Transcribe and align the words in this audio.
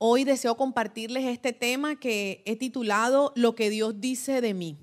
Hoy 0.00 0.22
deseo 0.22 0.56
compartirles 0.56 1.24
este 1.24 1.52
tema 1.52 1.98
que 1.98 2.44
he 2.46 2.54
titulado 2.54 3.32
Lo 3.34 3.56
que 3.56 3.68
Dios 3.68 4.00
dice 4.00 4.40
de 4.40 4.54
mí. 4.54 4.78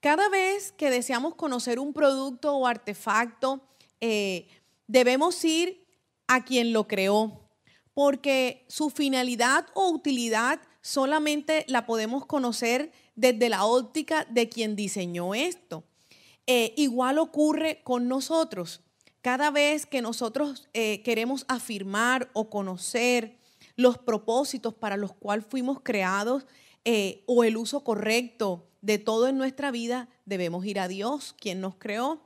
Cada 0.00 0.30
vez 0.30 0.72
que 0.72 0.88
deseamos 0.88 1.34
conocer 1.34 1.78
un 1.78 1.92
producto 1.92 2.56
o 2.56 2.66
artefacto, 2.66 3.68
eh, 4.00 4.48
debemos 4.86 5.44
ir 5.44 5.86
a 6.26 6.42
quien 6.42 6.72
lo 6.72 6.88
creó, 6.88 7.50
porque 7.92 8.64
su 8.66 8.88
finalidad 8.88 9.66
o 9.74 9.90
utilidad 9.90 10.58
solamente 10.80 11.66
la 11.68 11.84
podemos 11.84 12.24
conocer 12.24 12.92
desde 13.16 13.50
la 13.50 13.66
óptica 13.66 14.26
de 14.30 14.48
quien 14.48 14.74
diseñó 14.74 15.34
esto. 15.34 15.84
Eh, 16.46 16.72
igual 16.78 17.18
ocurre 17.18 17.82
con 17.84 18.08
nosotros. 18.08 18.80
Cada 19.20 19.50
vez 19.50 19.84
que 19.84 20.00
nosotros 20.00 20.66
eh, 20.72 21.02
queremos 21.02 21.44
afirmar 21.46 22.30
o 22.32 22.48
conocer 22.48 23.43
los 23.76 23.98
propósitos 23.98 24.74
para 24.74 24.96
los 24.96 25.12
cuales 25.12 25.46
fuimos 25.46 25.80
creados 25.82 26.46
eh, 26.84 27.22
o 27.26 27.44
el 27.44 27.56
uso 27.56 27.82
correcto 27.82 28.66
de 28.82 28.98
todo 28.98 29.28
en 29.28 29.38
nuestra 29.38 29.70
vida, 29.70 30.08
debemos 30.26 30.66
ir 30.66 30.78
a 30.78 30.88
Dios, 30.88 31.34
quien 31.40 31.60
nos 31.60 31.76
creó. 31.76 32.20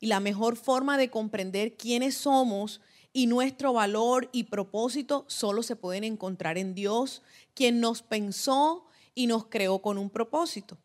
Y 0.00 0.08
la 0.08 0.20
mejor 0.20 0.56
forma 0.56 0.98
de 0.98 1.08
comprender 1.08 1.76
quiénes 1.76 2.16
somos 2.16 2.80
y 3.12 3.28
nuestro 3.28 3.72
valor 3.72 4.28
y 4.32 4.44
propósito 4.44 5.24
solo 5.28 5.62
se 5.62 5.76
pueden 5.76 6.02
encontrar 6.02 6.58
en 6.58 6.74
Dios, 6.74 7.22
quien 7.54 7.80
nos 7.80 8.02
pensó 8.02 8.86
y 9.14 9.28
nos 9.28 9.46
creó 9.46 9.80
con 9.80 9.96
un 9.96 10.10
propósito. 10.10 10.76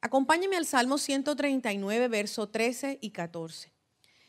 Acompáñame 0.00 0.56
al 0.56 0.66
Salmo 0.66 0.98
139, 0.98 2.08
verso 2.08 2.48
13 2.48 2.98
y 3.00 3.10
14. 3.10 3.72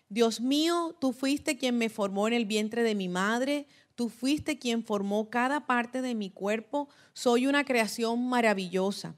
Dios 0.09 0.41
mío, 0.41 0.95
tú 0.99 1.13
fuiste 1.13 1.57
quien 1.57 1.77
me 1.77 1.89
formó 1.89 2.27
en 2.27 2.33
el 2.33 2.45
vientre 2.45 2.83
de 2.83 2.93
mi 2.93 3.07
madre, 3.07 3.65
Tú 4.01 4.09
fuiste 4.09 4.57
quien 4.57 4.83
formó 4.83 5.29
cada 5.29 5.67
parte 5.67 6.01
de 6.01 6.15
mi 6.15 6.31
cuerpo. 6.31 6.89
Soy 7.13 7.45
una 7.45 7.63
creación 7.63 8.27
maravillosa. 8.29 9.15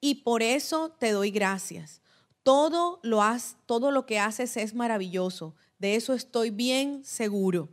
Y 0.00 0.22
por 0.22 0.42
eso 0.42 0.96
te 0.98 1.10
doy 1.10 1.30
gracias. 1.30 2.00
Todo 2.42 2.98
lo, 3.02 3.22
has, 3.22 3.58
todo 3.66 3.90
lo 3.90 4.06
que 4.06 4.18
haces 4.18 4.56
es 4.56 4.74
maravilloso. 4.74 5.54
De 5.78 5.96
eso 5.96 6.14
estoy 6.14 6.48
bien 6.48 7.04
seguro. 7.04 7.68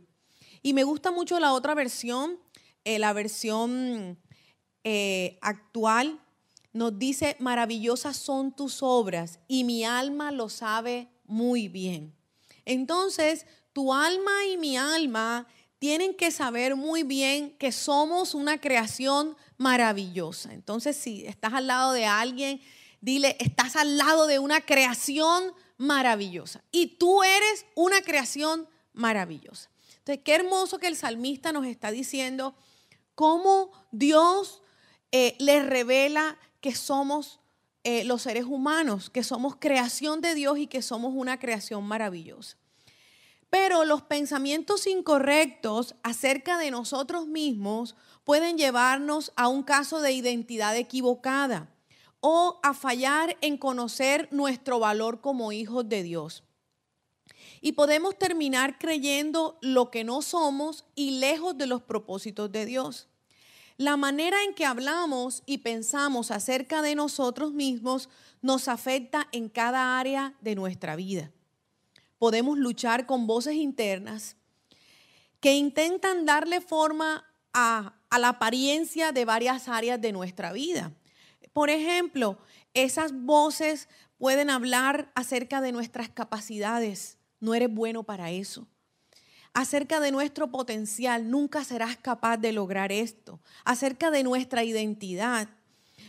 Y 0.60 0.74
me 0.74 0.84
gusta 0.84 1.10
mucho 1.10 1.40
la 1.40 1.54
otra 1.54 1.74
versión, 1.74 2.38
eh, 2.84 2.98
la 2.98 3.14
versión 3.14 4.18
eh, 4.84 5.38
actual. 5.40 6.20
Nos 6.74 6.98
dice, 6.98 7.36
maravillosas 7.38 8.18
son 8.18 8.54
tus 8.54 8.82
obras 8.82 9.40
y 9.48 9.64
mi 9.64 9.82
alma 9.82 10.30
lo 10.30 10.50
sabe 10.50 11.08
muy 11.24 11.68
bien. 11.68 12.14
Entonces, 12.66 13.46
tu 13.72 13.94
alma 13.94 14.44
y 14.52 14.58
mi 14.58 14.76
alma 14.76 15.46
tienen 15.78 16.14
que 16.14 16.30
saber 16.30 16.76
muy 16.76 17.02
bien 17.02 17.50
que 17.58 17.72
somos 17.72 18.34
una 18.34 18.60
creación 18.60 19.36
maravillosa. 19.56 20.52
Entonces, 20.52 20.96
si 20.96 21.26
estás 21.26 21.54
al 21.54 21.68
lado 21.68 21.92
de 21.92 22.06
alguien, 22.06 22.60
dile, 23.00 23.36
estás 23.38 23.76
al 23.76 23.96
lado 23.96 24.26
de 24.26 24.38
una 24.38 24.60
creación 24.60 25.52
maravillosa. 25.76 26.62
Y 26.72 26.98
tú 26.98 27.22
eres 27.22 27.64
una 27.74 28.02
creación 28.02 28.68
maravillosa. 28.92 29.70
Entonces, 29.98 30.20
qué 30.24 30.34
hermoso 30.34 30.78
que 30.78 30.88
el 30.88 30.96
salmista 30.96 31.52
nos 31.52 31.66
está 31.66 31.90
diciendo 31.90 32.54
cómo 33.14 33.70
Dios 33.92 34.62
eh, 35.12 35.36
le 35.38 35.62
revela 35.62 36.38
que 36.60 36.74
somos 36.74 37.40
eh, 37.84 38.04
los 38.04 38.22
seres 38.22 38.44
humanos, 38.44 39.08
que 39.08 39.22
somos 39.22 39.56
creación 39.56 40.20
de 40.20 40.34
Dios 40.34 40.58
y 40.58 40.66
que 40.66 40.82
somos 40.82 41.14
una 41.14 41.38
creación 41.38 41.84
maravillosa. 41.84 42.57
Pero 43.50 43.84
los 43.84 44.02
pensamientos 44.02 44.86
incorrectos 44.86 45.94
acerca 46.02 46.58
de 46.58 46.70
nosotros 46.70 47.26
mismos 47.26 47.96
pueden 48.24 48.58
llevarnos 48.58 49.32
a 49.36 49.48
un 49.48 49.62
caso 49.62 50.00
de 50.00 50.12
identidad 50.12 50.76
equivocada 50.76 51.74
o 52.20 52.60
a 52.62 52.74
fallar 52.74 53.38
en 53.40 53.56
conocer 53.56 54.28
nuestro 54.32 54.78
valor 54.78 55.20
como 55.20 55.52
hijos 55.52 55.88
de 55.88 56.02
Dios. 56.02 56.44
Y 57.60 57.72
podemos 57.72 58.18
terminar 58.18 58.78
creyendo 58.78 59.58
lo 59.62 59.90
que 59.90 60.04
no 60.04 60.20
somos 60.20 60.84
y 60.94 61.18
lejos 61.18 61.56
de 61.56 61.66
los 61.66 61.82
propósitos 61.82 62.52
de 62.52 62.66
Dios. 62.66 63.08
La 63.78 63.96
manera 63.96 64.42
en 64.44 64.54
que 64.54 64.66
hablamos 64.66 65.42
y 65.46 65.58
pensamos 65.58 66.30
acerca 66.30 66.82
de 66.82 66.96
nosotros 66.96 67.52
mismos 67.52 68.08
nos 68.42 68.68
afecta 68.68 69.28
en 69.32 69.48
cada 69.48 69.98
área 69.98 70.34
de 70.40 70.54
nuestra 70.54 70.96
vida 70.96 71.32
podemos 72.18 72.58
luchar 72.58 73.06
con 73.06 73.26
voces 73.26 73.54
internas 73.54 74.36
que 75.40 75.54
intentan 75.54 76.26
darle 76.26 76.60
forma 76.60 77.24
a, 77.52 77.94
la 78.18 78.28
apariencia 78.28 79.12
de 79.12 79.24
varias 79.24 79.68
áreas 79.68 80.00
de 80.00 80.12
nuestra 80.12 80.52
vida. 80.52 80.92
Por 81.52 81.70
ejemplo, 81.70 82.38
esas 82.74 83.12
voces 83.12 83.88
pueden 84.16 84.50
hablar 84.50 85.12
acerca 85.14 85.60
de 85.60 85.72
nuestras 85.72 86.08
capacidades. 86.08 87.18
No 87.40 87.54
eres 87.54 87.72
bueno 87.72 88.02
para 88.02 88.30
eso. 88.30 88.66
Acerca 89.54 90.00
de 90.00 90.10
nuestro 90.10 90.50
potencial. 90.50 91.30
Nunca 91.30 91.64
serás 91.64 91.96
capaz 91.96 92.36
de 92.38 92.52
lograr 92.52 92.92
esto. 92.92 93.40
Acerca 93.64 94.10
de 94.10 94.22
nuestra 94.22 94.64
identidad. 94.64 95.48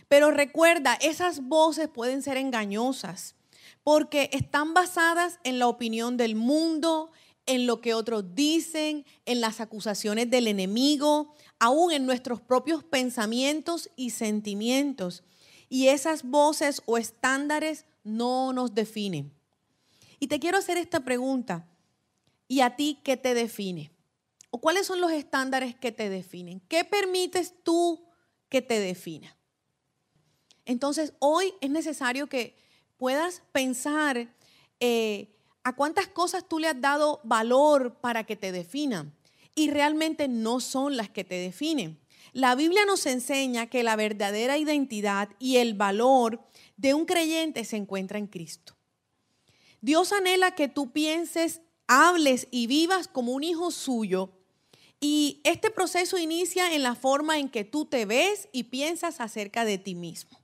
Pero 0.08 0.30
recuerda, 0.30 0.94
esas 1.00 1.42
voces 1.42 1.88
pueden 1.88 2.22
ser 2.22 2.36
engañosas 2.36 3.34
porque 3.82 4.30
están 4.32 4.74
basadas 4.74 5.38
en 5.44 5.58
la 5.58 5.68
opinión 5.68 6.16
del 6.16 6.34
mundo, 6.34 7.10
en 7.46 7.66
lo 7.66 7.80
que 7.80 7.94
otros 7.94 8.34
dicen, 8.34 9.04
en 9.24 9.40
las 9.40 9.60
acusaciones 9.60 10.30
del 10.30 10.46
enemigo, 10.46 11.34
aún 11.58 11.92
en 11.92 12.06
nuestros 12.06 12.40
propios 12.40 12.84
pensamientos 12.84 13.90
y 13.96 14.10
sentimientos. 14.10 15.24
Y 15.68 15.88
esas 15.88 16.22
voces 16.22 16.82
o 16.86 16.98
estándares 16.98 17.86
no 18.04 18.52
nos 18.52 18.74
definen. 18.74 19.32
Y 20.18 20.28
te 20.28 20.38
quiero 20.38 20.58
hacer 20.58 20.76
esta 20.76 21.00
pregunta. 21.00 21.66
¿Y 22.46 22.60
a 22.60 22.76
ti 22.76 23.00
qué 23.04 23.16
te 23.16 23.34
define? 23.34 23.92
¿O 24.50 24.60
cuáles 24.60 24.86
son 24.86 25.00
los 25.00 25.12
estándares 25.12 25.74
que 25.76 25.92
te 25.92 26.08
definen? 26.08 26.60
¿Qué 26.68 26.84
permites 26.84 27.54
tú 27.62 28.04
que 28.48 28.60
te 28.60 28.80
defina? 28.80 29.36
Entonces, 30.64 31.14
hoy 31.20 31.54
es 31.60 31.70
necesario 31.70 32.26
que 32.28 32.56
puedas 33.00 33.42
pensar 33.50 34.28
eh, 34.78 35.34
a 35.64 35.74
cuántas 35.74 36.06
cosas 36.06 36.46
tú 36.46 36.58
le 36.58 36.68
has 36.68 36.78
dado 36.78 37.22
valor 37.24 37.94
para 37.94 38.24
que 38.24 38.36
te 38.36 38.52
definan 38.52 39.16
y 39.54 39.70
realmente 39.70 40.28
no 40.28 40.60
son 40.60 40.98
las 40.98 41.08
que 41.08 41.24
te 41.24 41.36
definen. 41.36 41.98
La 42.34 42.54
Biblia 42.54 42.84
nos 42.84 43.06
enseña 43.06 43.68
que 43.68 43.82
la 43.82 43.96
verdadera 43.96 44.58
identidad 44.58 45.30
y 45.38 45.56
el 45.56 45.72
valor 45.72 46.42
de 46.76 46.92
un 46.92 47.06
creyente 47.06 47.64
se 47.64 47.78
encuentra 47.78 48.18
en 48.18 48.26
Cristo. 48.26 48.76
Dios 49.80 50.12
anhela 50.12 50.54
que 50.54 50.68
tú 50.68 50.92
pienses, 50.92 51.62
hables 51.86 52.48
y 52.50 52.66
vivas 52.66 53.08
como 53.08 53.32
un 53.32 53.44
hijo 53.44 53.70
suyo. 53.70 54.30
Y 55.00 55.40
este 55.44 55.70
proceso 55.70 56.18
inicia 56.18 56.74
en 56.74 56.82
la 56.82 56.94
forma 56.94 57.38
en 57.38 57.48
que 57.48 57.64
tú 57.64 57.86
te 57.86 58.04
ves 58.04 58.50
y 58.52 58.64
piensas 58.64 59.22
acerca 59.22 59.64
de 59.64 59.78
ti 59.78 59.94
mismo. 59.94 60.39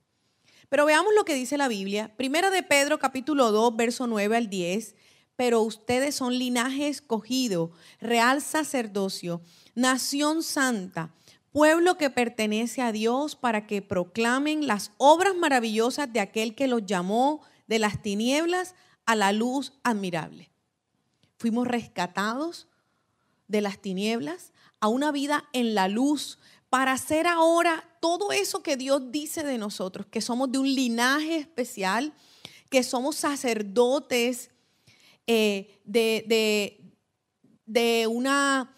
Pero 0.69 0.85
veamos 0.85 1.13
lo 1.15 1.25
que 1.25 1.35
dice 1.35 1.57
la 1.57 1.69
Biblia. 1.69 2.13
Primera 2.17 2.51
de 2.51 2.63
Pedro 2.63 2.99
capítulo 2.99 3.53
2, 3.53 3.77
verso 3.77 4.07
9 4.07 4.37
al 4.37 4.51
10. 4.51 4.97
Pero 5.37 5.61
ustedes 5.61 6.15
son 6.15 6.39
linaje 6.39 6.89
escogido, 6.89 7.71
real 8.01 8.43
sacerdocio, 8.43 9.43
nación 9.75 10.43
santa, 10.43 11.13
pueblo 11.53 11.99
que 11.99 12.11
pertenece 12.11 12.83
a 12.83 12.91
Dios 12.91 13.37
para 13.37 13.67
que 13.67 13.83
proclamen 13.83 14.67
las 14.67 14.93
obras 14.97 15.37
maravillosas 15.37 16.13
de 16.13 16.21
aquel 16.21 16.55
que 16.55 16.67
los 16.67 16.85
llamó 16.85 17.43
de 17.67 17.79
las 17.79 18.03
tinieblas 18.03 18.75
a 19.05 19.15
la 19.15 19.33
luz 19.33 19.73
admirable. 19.85 20.51
Fuimos 21.39 21.69
rescatados 21.69 22.67
de 23.47 23.61
las 23.61 23.79
tinieblas 23.79 24.53
a 24.81 24.89
una 24.89 25.13
vida 25.13 25.45
en 25.53 25.75
la 25.75 25.89
luz 25.89 26.39
para 26.77 26.93
hacer 26.93 27.27
ahora 27.27 27.83
todo 28.01 28.33
eso 28.33 28.63
que 28.63 28.77
Dios 28.77 29.11
dice 29.11 29.43
de 29.43 29.57
nosotros, 29.57 30.07
que 30.11 30.21
somos 30.21 30.53
de 30.53 30.59
un 30.59 30.75
linaje 30.75 31.39
especial, 31.39 32.13
que 32.69 32.83
somos 32.83 33.17
sacerdotes 33.17 34.51
eh, 35.27 35.81
de, 35.87 36.77
una, 38.11 38.77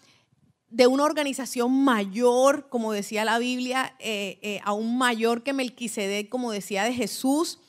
de, 0.69 0.87
una, 0.87 1.03
organización 1.03 1.73
mayor, 1.73 2.69
como 2.69 2.93
decía 2.93 3.25
la 3.25 3.37
Biblia, 3.37 3.93
eh, 3.99 4.39
eh, 4.43 4.61
aún 4.63 4.97
mayor 4.97 5.43
que 5.43 5.51
Melquisedec, 5.51 6.29
como 6.29 6.53
decía 6.53 6.85
de 6.85 6.93
Jesús, 6.93 7.59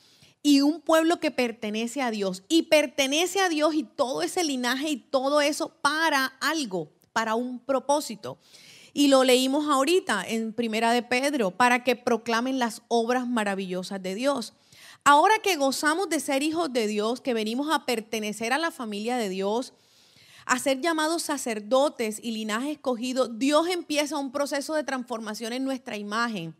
y 0.41 0.61
un 0.61 0.79
pueblo 0.79 1.19
que 1.19 1.31
pertenece 1.31 2.01
a 2.01 2.09
Dios. 2.09 2.43
Y 2.47 2.61
pertenece 2.63 3.41
a 3.41 3.49
Dios 3.49 3.75
y 3.75 3.83
todo 3.83 4.21
ese 4.21 4.45
linaje 4.45 4.91
y 4.91 4.95
todo 4.95 5.41
eso 5.41 5.75
para 5.81 6.27
algo, 6.39 6.89
para 7.11 7.35
un 7.35 7.59
propósito. 7.59 8.39
Y 8.93 9.07
lo 9.07 9.23
leímos 9.23 9.67
ahorita 9.69 10.23
en 10.27 10.53
Primera 10.53 10.91
de 10.91 11.03
Pedro, 11.03 11.51
para 11.51 11.83
que 11.83 11.95
proclamen 11.95 12.59
las 12.59 12.81
obras 12.87 13.27
maravillosas 13.27 14.01
de 14.01 14.15
Dios. 14.15 14.53
Ahora 15.03 15.39
que 15.39 15.55
gozamos 15.55 16.09
de 16.09 16.19
ser 16.19 16.43
hijos 16.43 16.71
de 16.71 16.87
Dios, 16.87 17.21
que 17.21 17.33
venimos 17.33 17.73
a 17.73 17.85
pertenecer 17.85 18.53
a 18.53 18.57
la 18.57 18.71
familia 18.71 19.17
de 19.17 19.29
Dios, 19.29 19.73
a 20.45 20.59
ser 20.59 20.81
llamados 20.81 21.23
sacerdotes 21.23 22.19
y 22.21 22.31
linaje 22.31 22.71
escogido, 22.71 23.27
Dios 23.27 23.67
empieza 23.67 24.17
un 24.17 24.31
proceso 24.31 24.73
de 24.73 24.83
transformación 24.83 25.53
en 25.53 25.63
nuestra 25.63 25.97
imagen 25.97 26.55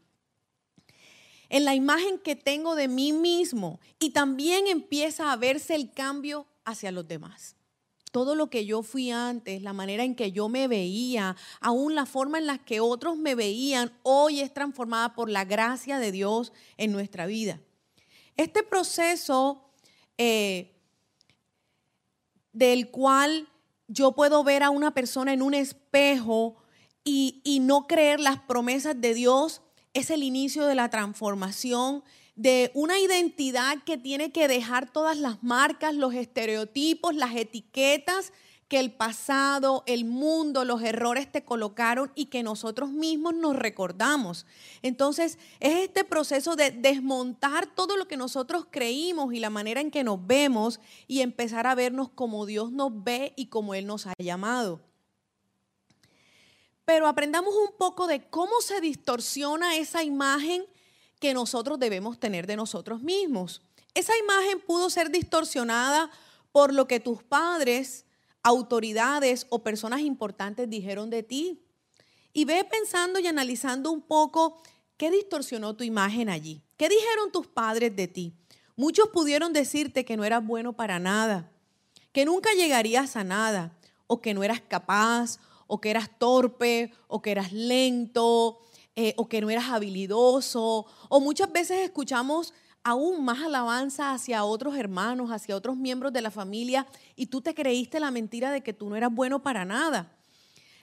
en 1.51 1.65
la 1.65 1.75
imagen 1.75 2.17
que 2.17 2.37
tengo 2.37 2.75
de 2.75 2.87
mí 2.87 3.11
mismo 3.11 3.81
y 3.99 4.11
también 4.11 4.67
empieza 4.67 5.33
a 5.33 5.35
verse 5.35 5.75
el 5.75 5.91
cambio 5.91 6.47
hacia 6.63 6.91
los 6.91 7.07
demás. 7.07 7.57
Todo 8.11 8.35
lo 8.35 8.49
que 8.49 8.65
yo 8.65 8.83
fui 8.83 9.09
antes, 9.09 9.61
la 9.61 9.73
manera 9.73 10.03
en 10.03 10.15
que 10.15 10.31
yo 10.31 10.49
me 10.49 10.67
veía, 10.67 11.35
aún 11.61 11.95
la 11.95 12.05
forma 12.05 12.37
en 12.37 12.45
la 12.45 12.57
que 12.57 12.81
otros 12.81 13.17
me 13.17 13.35
veían, 13.35 13.91
hoy 14.03 14.41
es 14.41 14.53
transformada 14.53 15.15
por 15.15 15.29
la 15.29 15.45
gracia 15.45 15.97
de 15.97 16.11
Dios 16.11 16.51
en 16.77 16.91
nuestra 16.91 17.25
vida. 17.25 17.61
Este 18.35 18.63
proceso 18.63 19.63
eh, 20.17 20.73
del 22.51 22.89
cual 22.91 23.47
yo 23.87 24.11
puedo 24.11 24.43
ver 24.43 24.63
a 24.63 24.69
una 24.69 24.93
persona 24.93 25.31
en 25.33 25.41
un 25.41 25.53
espejo 25.53 26.57
y, 27.03 27.41
y 27.43 27.61
no 27.61 27.87
creer 27.87 28.19
las 28.19 28.39
promesas 28.41 28.99
de 28.99 29.13
Dios, 29.13 29.61
es 29.93 30.09
el 30.09 30.23
inicio 30.23 30.65
de 30.65 30.75
la 30.75 30.89
transformación 30.89 32.03
de 32.35 32.71
una 32.73 32.99
identidad 32.99 33.83
que 33.83 33.97
tiene 33.97 34.31
que 34.31 34.47
dejar 34.47 34.91
todas 34.91 35.17
las 35.17 35.43
marcas, 35.43 35.95
los 35.95 36.13
estereotipos, 36.13 37.15
las 37.15 37.35
etiquetas 37.35 38.33
que 38.67 38.79
el 38.79 38.93
pasado, 38.93 39.83
el 39.85 40.05
mundo, 40.05 40.63
los 40.63 40.81
errores 40.81 41.29
te 41.29 41.43
colocaron 41.43 42.11
y 42.15 42.27
que 42.27 42.41
nosotros 42.41 42.89
mismos 42.89 43.35
nos 43.35 43.55
recordamos. 43.57 44.45
Entonces, 44.81 45.37
es 45.59 45.79
este 45.79 46.05
proceso 46.05 46.55
de 46.55 46.71
desmontar 46.71 47.67
todo 47.75 47.97
lo 47.97 48.07
que 48.07 48.15
nosotros 48.15 48.65
creímos 48.71 49.33
y 49.33 49.39
la 49.39 49.49
manera 49.49 49.81
en 49.81 49.91
que 49.91 50.05
nos 50.05 50.25
vemos 50.25 50.79
y 51.05 51.19
empezar 51.19 51.67
a 51.67 51.75
vernos 51.75 52.09
como 52.15 52.45
Dios 52.45 52.71
nos 52.71 53.03
ve 53.03 53.33
y 53.35 53.47
como 53.47 53.75
Él 53.75 53.87
nos 53.87 54.07
ha 54.07 54.13
llamado 54.17 54.79
pero 56.91 57.07
aprendamos 57.07 57.55
un 57.55 57.77
poco 57.77 58.05
de 58.05 58.27
cómo 58.29 58.59
se 58.59 58.81
distorsiona 58.81 59.77
esa 59.77 60.03
imagen 60.03 60.65
que 61.21 61.35
nosotros 61.35 61.77
debemos 61.77 62.19
tener 62.19 62.47
de 62.47 62.55
nosotros 62.57 63.03
mismos. 63.03 63.61
Esa 63.93 64.17
imagen 64.17 64.59
pudo 64.59 64.89
ser 64.89 65.11
distorsionada 65.11 66.09
por 66.51 66.73
lo 66.73 66.87
que 66.87 66.99
tus 66.99 67.21
padres, 67.21 68.05
autoridades 68.41 69.45
o 69.49 69.59
personas 69.59 70.01
importantes 70.01 70.67
dijeron 70.67 71.11
de 71.11 71.21
ti. 71.21 71.63
Y 72.33 72.45
ve 72.45 72.63
pensando 72.63 73.19
y 73.19 73.27
analizando 73.27 73.91
un 73.91 74.01
poco 74.01 74.57
qué 74.97 75.11
distorsionó 75.11 75.75
tu 75.75 75.83
imagen 75.83 76.27
allí. 76.27 76.63
¿Qué 76.75 76.89
dijeron 76.89 77.31
tus 77.31 77.45
padres 77.45 77.95
de 77.95 78.07
ti? 78.07 78.33
Muchos 78.75 79.09
pudieron 79.09 79.53
decirte 79.53 80.03
que 80.03 80.17
no 80.17 80.23
eras 80.23 80.43
bueno 80.43 80.73
para 80.73 80.97
nada, 80.97 81.51
que 82.13 82.25
nunca 82.25 82.51
llegarías 82.53 83.15
a 83.15 83.23
nada, 83.23 83.77
o 84.07 84.21
que 84.21 84.33
no 84.33 84.43
eras 84.43 84.61
capaz, 84.67 85.37
o 85.67 85.79
que 85.79 85.91
eras 85.91 86.09
torpe, 86.17 86.91
o 87.07 87.21
que 87.21 87.29
eras 87.29 87.53
lento, 87.53 88.59
eh, 88.95 89.13
o 89.17 89.27
que 89.27 89.41
no 89.41 89.49
eras 89.49 89.69
habilidoso, 89.69 90.85
o 91.09 91.19
muchas 91.19 91.51
veces 91.51 91.79
escuchamos 91.79 92.53
aún 92.83 93.23
más 93.23 93.39
alabanza 93.41 94.13
hacia 94.13 94.43
otros 94.43 94.75
hermanos, 94.75 95.31
hacia 95.31 95.55
otros 95.55 95.77
miembros 95.77 96.11
de 96.13 96.21
la 96.21 96.31
familia, 96.31 96.87
y 97.15 97.27
tú 97.27 97.41
te 97.41 97.53
creíste 97.53 97.99
la 97.99 98.11
mentira 98.11 98.51
de 98.51 98.61
que 98.61 98.73
tú 98.73 98.89
no 98.89 98.95
eras 98.95 99.13
bueno 99.13 99.43
para 99.43 99.65
nada. 99.65 100.17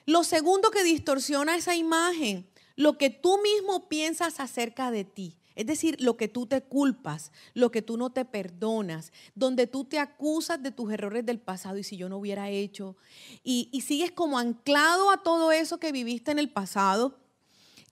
Lo 0.06 0.25
segundo 0.25 0.70
que 0.70 0.84
distorsiona 0.84 1.56
esa 1.56 1.75
imagen, 1.75 2.49
lo 2.76 2.96
que 2.96 3.10
tú 3.10 3.38
mismo 3.43 3.88
piensas 3.88 4.40
acerca 4.40 4.90
de 4.90 5.04
ti. 5.04 5.37
Es 5.54 5.66
decir, 5.66 6.00
lo 6.00 6.16
que 6.16 6.28
tú 6.28 6.46
te 6.46 6.62
culpas, 6.62 7.32
lo 7.52 7.72
que 7.72 7.82
tú 7.82 7.96
no 7.96 8.11
te 8.11 8.25
perdonas, 8.25 9.12
donde 9.34 9.66
tú 9.66 9.84
te 9.84 9.99
acusas 9.99 10.62
de 10.62 10.70
tus 10.70 10.93
errores 10.93 11.26
del 11.26 11.40
pasado 11.40 11.78
y 11.78 11.82
si 11.82 11.96
yo 11.96 12.08
no 12.08 12.19
hubiera 12.19 12.49
hecho. 12.49 12.96
Y, 13.43 13.69
y 13.72 13.81
sigues 13.81 14.12
como 14.12 14.38
anclado 14.38 15.11
a 15.11 15.25
todo 15.25 15.50
eso 15.50 15.78
que 15.78 15.90
viviste 15.90 16.31
en 16.31 16.38
el 16.38 16.49
pasado, 16.49 17.19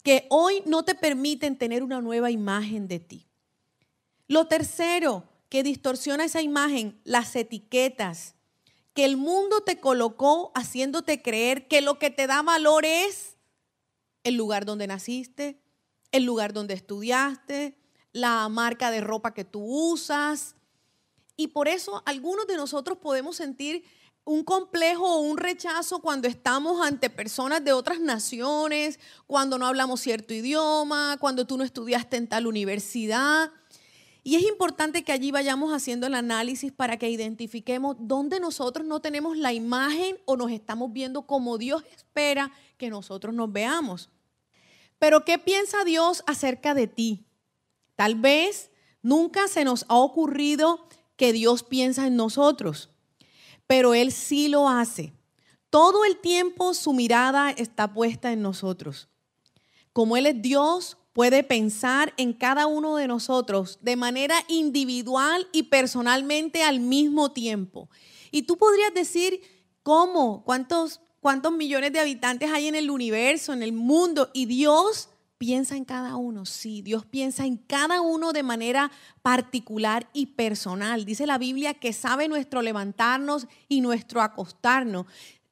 que 0.07 0.25
hoy 0.31 0.63
no 0.67 0.85
te 0.85 0.95
permiten 0.95 1.59
tener 1.59 1.83
una 1.83 2.01
nueva 2.01 2.31
imagen 2.31 2.87
de 2.87 3.01
ti. 3.01 3.27
Lo 4.29 4.47
tercero 4.47 5.25
que 5.49 5.65
distorsiona 5.65 6.27
esa 6.27 6.43
imagen, 6.43 7.01
las 7.03 7.35
etiquetas, 7.35 8.37
que 8.95 9.05
el 9.05 9.17
mundo 9.17 9.63
te 9.63 9.81
colocó 9.81 10.53
haciéndote 10.55 11.23
creer 11.23 11.67
que 11.67 11.81
lo 11.81 11.99
que 11.99 12.11
te 12.11 12.29
da 12.29 12.43
valor 12.43 12.85
es 12.85 13.35
el 14.23 14.37
lugar 14.37 14.65
donde 14.65 14.87
naciste, 14.87 15.61
el 16.13 16.23
lugar 16.23 16.53
donde 16.53 16.75
estudiaste, 16.75 17.77
la 18.13 18.49
marca 18.49 18.93
de 18.93 19.01
ropa 19.01 19.35
que 19.35 19.45
tú 19.45 19.61
usas. 19.65 20.55
Y 21.37 21.49
por 21.49 21.67
eso 21.67 22.05
algunos 22.07 22.47
de 22.47 22.55
nosotros 22.55 22.99
podemos 22.99 23.35
sentir 23.35 23.83
un 24.27 24.43
complejo 24.43 25.07
o 25.07 25.21
un 25.21 25.39
rechazo 25.39 26.01
cuando 26.01 26.27
estamos 26.27 26.85
ante 26.85 27.09
personas 27.09 27.65
de 27.65 27.73
otras 27.73 28.01
naciones, 28.01 28.99
cuando 29.29 29.57
no 29.57 29.67
hablamos 29.67 30.01
cierto 30.01 30.35
idioma, 30.35 31.17
cuando 31.21 31.47
tú 31.47 31.57
no 31.57 31.63
estudiaste 31.63 32.17
en 32.17 32.29
tal 32.29 32.49
universidad. 32.49 33.53
Y 34.25 34.35
es 34.35 34.43
importante 34.43 35.05
que 35.05 35.13
allí 35.13 35.31
vayamos 35.31 35.73
haciendo 35.73 36.09
el 36.09 36.15
análisis 36.15 36.73
para 36.73 36.97
que 36.99 37.09
identifiquemos 37.09 37.95
dónde 38.01 38.41
nosotros 38.41 38.85
no 38.85 39.01
tenemos 39.01 39.37
la 39.37 39.53
imagen 39.53 40.19
o 40.25 40.37
nos 40.37 40.51
estamos 40.51 40.93
viendo 40.93 41.23
como 41.23 41.57
Dios 41.57 41.85
espera 41.95 42.51
que 42.79 42.91
nosotros 42.91 43.33
nos 43.33 43.53
veamos. 43.53 44.11
Pero 44.99 45.25
¿qué 45.25 45.39
piensa 45.39 45.85
Dios 45.85 46.25
acerca 46.27 46.75
de 46.75 46.89
ti? 46.89 47.29
Tal 47.95 48.17
vez 48.17 48.73
nunca 49.03 49.47
se 49.47 49.63
nos 49.63 49.85
ha 49.89 49.95
ocurrido 49.95 50.89
que 51.17 51.33
Dios 51.33 51.63
piensa 51.63 52.09
en 52.09 52.17
nosotros, 52.17 52.91
pero 53.67 53.95
Él 53.95 54.13
sí 54.13 54.49
lo 54.49 54.69
hace. 54.69 55.13
Todo 55.71 56.05
el 56.05 56.19
tiempo 56.19 56.75
su 56.75 56.93
mirada 56.93 57.51
está 57.51 57.93
puesta 57.93 58.33
en 58.33 58.43
nosotros. 58.43 59.09
Como 59.93 60.17
Él 60.17 60.27
es 60.27 60.41
Dios, 60.41 60.99
puede 61.13 61.43
pensar 61.43 62.13
en 62.17 62.33
cada 62.33 62.67
uno 62.67 62.97
de 62.97 63.09
nosotros 63.09 63.79
de 63.81 63.97
manera 63.97 64.37
individual 64.49 65.49
y 65.53 65.65
personalmente 65.65 66.63
al 66.63 66.81
mismo 66.81 67.33
tiempo. 67.33 67.89
Y 68.31 68.43
tú 68.43 68.57
podrías 68.59 68.93
decir, 68.93 69.41
¿cómo? 69.83 70.45
¿Cuántos 70.45 71.01
cuántos 71.27 71.51
millones 71.51 71.93
de 71.93 71.99
habitantes 71.99 72.53
hay 72.53 72.69
en 72.69 72.77
el 72.77 72.89
universo, 72.89 73.53
en 73.53 73.65
el 73.65 73.73
mundo, 73.73 74.31
y 74.33 74.47
Dios 74.47 75.09
piensa 75.39 75.77
en 75.77 75.85
cada 75.85 76.17
uno, 76.17 76.47
sí, 76.47 76.83
Dios 76.83 77.05
piensa 77.05 77.45
en 77.45 77.57
cada 77.57 78.01
uno 78.01 78.33
de 78.33 78.43
manera 78.43 78.91
particular 79.23 80.09
y 80.13 80.27
personal. 80.27 81.05
Dice 81.05 81.27
la 81.27 81.39
Biblia 81.39 81.75
que 81.75 81.93
sabe 81.93 82.29
nuestro 82.29 82.63
levantarnos 82.63 83.47
y 83.69 83.81
nuestro 83.81 84.23
acostarnos, 84.23 85.07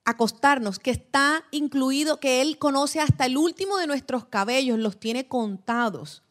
acostarnos, 0.05 0.79
que 0.79 0.91
está 0.91 1.45
incluido, 1.51 2.21
que 2.21 2.41
Él 2.41 2.59
conoce 2.59 3.01
hasta 3.01 3.27
el 3.27 3.37
último 3.37 3.77
de 3.77 3.87
nuestros 3.87 4.25
cabellos, 4.27 4.79
los 4.79 4.99
tiene 4.99 5.29
contados. 5.29 6.23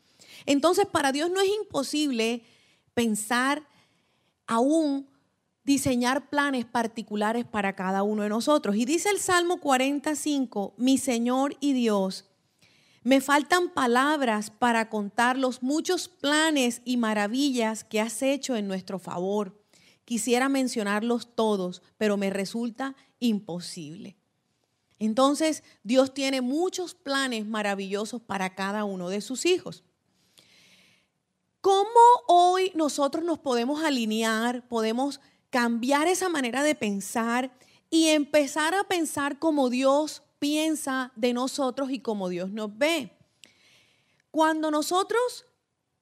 Entonces, 0.45 0.85
para 0.85 1.11
Dios 1.11 1.29
no 1.29 1.41
es 1.41 1.49
imposible 1.49 2.43
pensar 2.93 3.67
aún 4.47 5.07
diseñar 5.63 6.29
planes 6.29 6.65
particulares 6.65 7.45
para 7.45 7.75
cada 7.75 8.03
uno 8.03 8.23
de 8.23 8.29
nosotros. 8.29 8.75
Y 8.75 8.85
dice 8.85 9.09
el 9.09 9.19
Salmo 9.19 9.59
45, 9.59 10.73
mi 10.77 10.97
Señor 10.97 11.55
y 11.59 11.73
Dios, 11.73 12.25
me 13.03 13.19
faltan 13.19 13.69
palabras 13.69 14.49
para 14.49 14.89
contar 14.89 15.37
los 15.37 15.61
muchos 15.61 16.07
planes 16.07 16.81
y 16.85 16.97
maravillas 16.97 17.83
que 17.83 17.99
has 17.99 18.21
hecho 18.21 18.55
en 18.55 18.67
nuestro 18.67 18.97
favor. 18.97 19.61
Quisiera 20.05 20.49
mencionarlos 20.49 21.35
todos, 21.35 21.81
pero 21.97 22.17
me 22.17 22.29
resulta 22.29 22.95
imposible. 23.19 24.17
Entonces, 24.99 25.63
Dios 25.83 26.13
tiene 26.13 26.41
muchos 26.41 26.95
planes 26.95 27.45
maravillosos 27.45 28.21
para 28.21 28.55
cada 28.55 28.85
uno 28.85 29.09
de 29.09 29.21
sus 29.21 29.45
hijos. 29.45 29.83
¿Cómo 31.59 31.89
hoy 32.27 32.71
nosotros 32.75 33.23
nos 33.23 33.39
podemos 33.39 33.83
alinear, 33.83 34.67
podemos 34.67 35.19
cambiar 35.49 36.07
esa 36.07 36.29
manera 36.29 36.63
de 36.63 36.75
pensar 36.75 37.51
y 37.89 38.07
empezar 38.07 38.73
a 38.75 38.83
pensar 38.85 39.39
como 39.39 39.69
Dios 39.69 40.23
piensa 40.43 41.13
de 41.15 41.31
nosotros 41.31 41.89
y 41.89 41.99
como 41.99 42.27
Dios 42.27 42.51
nos 42.51 42.77
ve. 42.77 43.17
Cuando 44.29 44.71
nosotros 44.71 45.45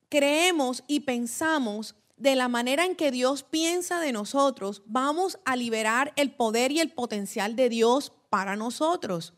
creemos 0.09 0.83
y 0.87 1.01
pensamos 1.01 1.93
de 2.17 2.35
la 2.35 2.47
manera 2.47 2.85
en 2.85 2.95
que 2.95 3.11
Dios 3.11 3.43
piensa 3.43 3.99
de 3.99 4.11
nosotros, 4.11 4.81
vamos 4.87 5.37
a 5.45 5.55
liberar 5.55 6.11
el 6.15 6.31
poder 6.31 6.71
y 6.71 6.79
el 6.79 6.91
potencial 6.91 7.55
de 7.55 7.69
Dios 7.69 8.13
para 8.31 8.55
nosotros. 8.55 9.35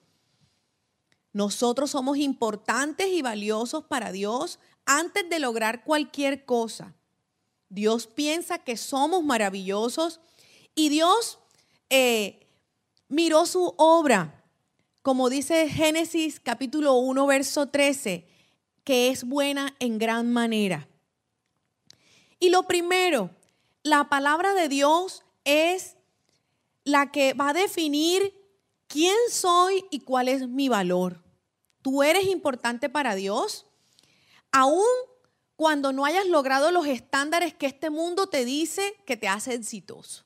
Nosotros 1.33 1.91
somos 1.91 2.15
importantes 2.15 3.07
y 3.07 3.22
valiosos 3.22 3.83
para 3.83 4.13
Dios 4.13 4.57
antes 4.86 5.29
de 5.29 5.41
lograr 5.41 5.83
cualquier 5.83 6.45
cosa. 6.45 6.95
Dios 7.67 8.07
piensa 8.07 8.57
que 8.57 8.77
somos 8.77 9.22
maravillosos 9.22 10.22
y 10.75 10.88
Dios 10.88 11.39
eh, 11.89 12.48
miró 13.10 13.45
su 13.45 13.74
obra, 13.75 14.39
como 15.03 15.29
dice 15.29 15.69
Génesis 15.69 16.39
capítulo 16.39 16.93
1, 16.93 17.27
verso 17.27 17.67
13, 17.67 18.25
que 18.86 19.10
es 19.10 19.25
buena 19.25 19.75
en 19.79 20.00
gran 20.00 20.31
manera. 20.31 20.88
Y 22.39 22.50
lo 22.50 22.63
primero, 22.63 23.29
la 23.83 24.07
palabra 24.07 24.53
de 24.53 24.69
Dios 24.69 25.25
es 25.43 25.98
la 26.86 27.12
que 27.12 27.33
va 27.33 27.50
a 27.50 27.53
definir 27.53 28.33
quién 28.88 29.15
soy 29.29 29.83
y 29.91 30.00
cuál 30.00 30.29
es 30.29 30.48
mi 30.48 30.69
valor. 30.69 31.22
¿Tú 31.81 32.01
eres 32.01 32.25
importante 32.27 32.88
para 32.88 33.13
Dios? 33.13 33.65
Aún 34.53 34.88
cuando 35.57 35.91
no 35.91 36.05
hayas 36.05 36.27
logrado 36.27 36.72
los 36.72 36.88
estándares 36.88 37.53
que 37.53 37.65
este 37.65 37.89
mundo 37.89 38.27
te 38.27 38.45
dice 38.45 38.95
que 39.05 39.17
te 39.17 39.27
hace 39.27 39.53
exitoso. 39.53 40.24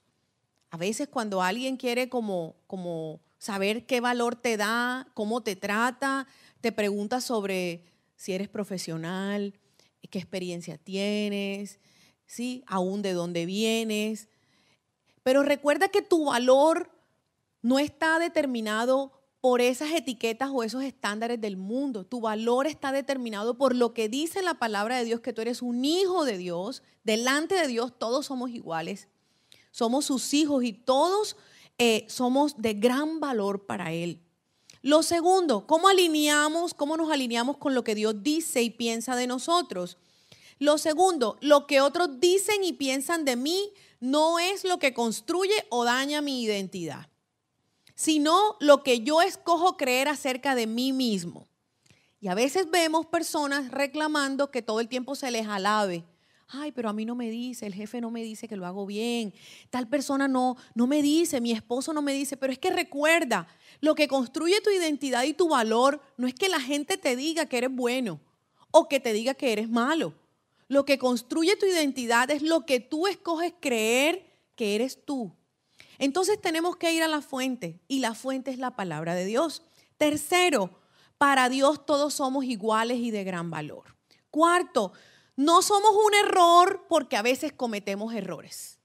A 0.69 0.77
veces 0.77 1.07
cuando 1.07 1.41
alguien 1.41 1.77
quiere 1.77 2.10
como, 2.10 2.55
como 2.67 3.22
saber 3.38 3.86
qué 3.86 4.01
valor 4.01 4.36
te 4.36 4.58
da, 4.58 5.08
cómo 5.13 5.41
te 5.41 5.56
trata, 5.56 6.27
te 6.62 6.72
pregunta 6.72 7.22
sobre 7.22 7.84
si 8.15 8.34
eres 8.34 8.50
profesional, 8.50 9.53
qué 10.10 10.20
experiencia 10.20 10.77
tienes, 10.77 11.79
¿sí? 12.25 12.63
aún 12.67 13.01
de 13.01 13.13
dónde 13.13 13.46
vienes. 13.46 14.29
Pero 15.24 15.44
recuerda 15.44 15.89
que 15.89 16.01
tu 16.01 16.25
valor 16.25 16.89
no 17.62 17.79
está 17.79 18.20
determinado 18.20 19.12
por 19.41 19.62
esas 19.62 19.91
etiquetas 19.91 20.50
o 20.51 20.63
esos 20.63 20.84
estándares 20.84 21.39
del 21.39 21.58
mundo. 21.58 22.06
Tu 22.06 22.22
valor 22.22 22.67
está 22.67 22.91
determinado 22.91 23.58
por 23.58 23.75
lo 23.75 23.94
que 23.94 24.10
dice 24.10 24.41
la 24.41 24.56
palabra 24.56 24.98
de 24.98 25.06
Dios, 25.06 25.20
que 25.20 25.34
tú 25.34 25.41
eres 25.41 25.62
un 25.62 25.86
hijo 25.86 26.25
de 26.25 26.38
Dios. 26.38 26.82
Delante 27.03 27.56
de 27.56 27.67
Dios 27.67 27.94
todos 27.98 28.25
somos 28.25 28.50
iguales. 28.50 29.08
Somos 29.72 30.06
sus 30.06 30.34
hijos 30.34 30.63
y 30.63 30.74
todos 30.74 31.36
eh, 31.77 32.05
somos 32.10 32.57
de 32.57 32.74
gran 32.74 33.19
valor 33.19 33.65
para 33.65 33.91
Él. 33.91 34.22
Lo 34.81 35.03
segundo, 35.03 35.67
¿cómo 35.67 35.88
alineamos, 35.88 36.74
cómo 36.74 36.98
nos 36.98 37.12
alineamos 37.12 37.57
con 37.57 37.75
lo 37.75 37.84
que 37.84 37.96
Dios 37.96 38.24
dice 38.24 38.62
y 38.62 38.69
piensa 38.69 39.15
de 39.15 39.27
nosotros? 39.27 39.98
Lo 40.60 40.77
segundo, 40.77 41.38
lo 41.41 41.67
que 41.67 41.81
otros 41.81 42.19
dicen 42.19 42.63
y 42.63 42.74
piensan 42.74 43.25
de 43.25 43.36
mí 43.36 43.72
no 44.00 44.39
es 44.39 44.63
lo 44.63 44.79
que 44.79 44.93
construye 44.93 45.53
o 45.69 45.84
daña 45.84 46.22
mi 46.22 46.41
identidad, 46.41 47.10
sino 47.96 48.55
lo 48.60 48.84
que 48.84 49.01
yo 49.01 49.22
escojo 49.22 49.77
creer 49.77 50.07
acerca 50.07 50.55
de 50.55 50.67
mí 50.67 50.93
mismo. 50.93 51.48
Y 52.19 52.29
a 52.29 52.36
veces 52.36 52.69
vemos 52.72 53.05
personas 53.05 53.69
reclamando 53.72 54.50
que 54.50 54.62
todo 54.62 54.79
el 54.79 54.88
tiempo 54.88 55.15
se 55.15 55.29
les 55.29 55.48
alabe. 55.48 56.03
Ay, 56.50 56.72
pero 56.72 56.88
a 56.88 56.94
mí 56.94 57.04
no 57.04 57.13
me 57.13 57.30
dice, 57.30 57.66
el 57.66 57.74
jefe 57.74 58.00
no 58.00 58.10
me 58.10 58.24
dice 58.24 58.48
que 58.48 58.56
lo 58.56 58.66
hago 58.66 58.86
bien, 58.86 59.34
tal 59.70 59.88
persona 59.89 60.30
no, 60.30 60.56
no 60.75 60.88
me 60.88 61.01
dice, 61.01 61.42
mi 61.42 61.51
esposo 61.51 61.92
no 61.92 62.01
me 62.01 62.13
dice, 62.13 62.38
pero 62.38 62.54
es 62.54 62.60
que 62.60 62.70
recuerda, 62.70 63.48
lo 63.82 63.96
que 63.96 64.08
construye 64.08 64.62
tu 64.62 64.70
identidad 64.70 65.24
y 65.24 65.34
tu 65.34 65.50
valor 65.50 66.01
no 66.16 66.25
es 66.25 66.34
que 66.34 66.48
la 66.48 66.62
gente 66.62 66.98
te 66.98 67.18
diga 67.18 67.48
que 67.48 67.58
eres 67.58 67.75
bueno 67.75 68.22
o 68.72 68.88
que 68.88 69.00
te 69.01 69.12
diga 69.12 69.34
que 69.34 69.51
eres 69.51 69.70
malo. 69.70 70.13
Lo 70.70 70.86
que 70.86 70.98
construye 70.98 71.56
tu 71.58 71.66
identidad 71.66 72.30
es 72.32 72.42
lo 72.42 72.66
que 72.66 72.80
tú 72.80 73.08
escoges 73.08 73.54
creer 73.60 74.25
que 74.56 74.75
eres 74.75 75.04
tú. 75.06 75.34
Entonces 75.98 76.39
tenemos 76.39 76.75
que 76.77 76.94
ir 76.94 77.04
a 77.04 77.08
la 77.08 77.22
fuente 77.22 77.80
y 77.88 78.00
la 78.00 78.13
fuente 78.13 78.51
es 78.51 78.58
la 78.58 78.75
palabra 78.75 79.16
de 79.16 79.25
Dios. 79.25 79.63
Tercero, 79.98 80.70
para 81.18 81.50
Dios 81.50 81.86
todos 81.86 82.13
somos 82.13 82.46
iguales 82.46 83.00
y 83.00 83.12
de 83.12 83.24
gran 83.24 83.50
valor. 83.50 83.96
Cuarto, 84.30 84.92
no 85.38 85.62
somos 85.62 85.91
un 85.91 86.13
error 86.15 86.86
porque 86.89 87.15
a 87.15 87.22
veces 87.22 87.53
cometemos 87.53 88.13
errores. 88.13 88.79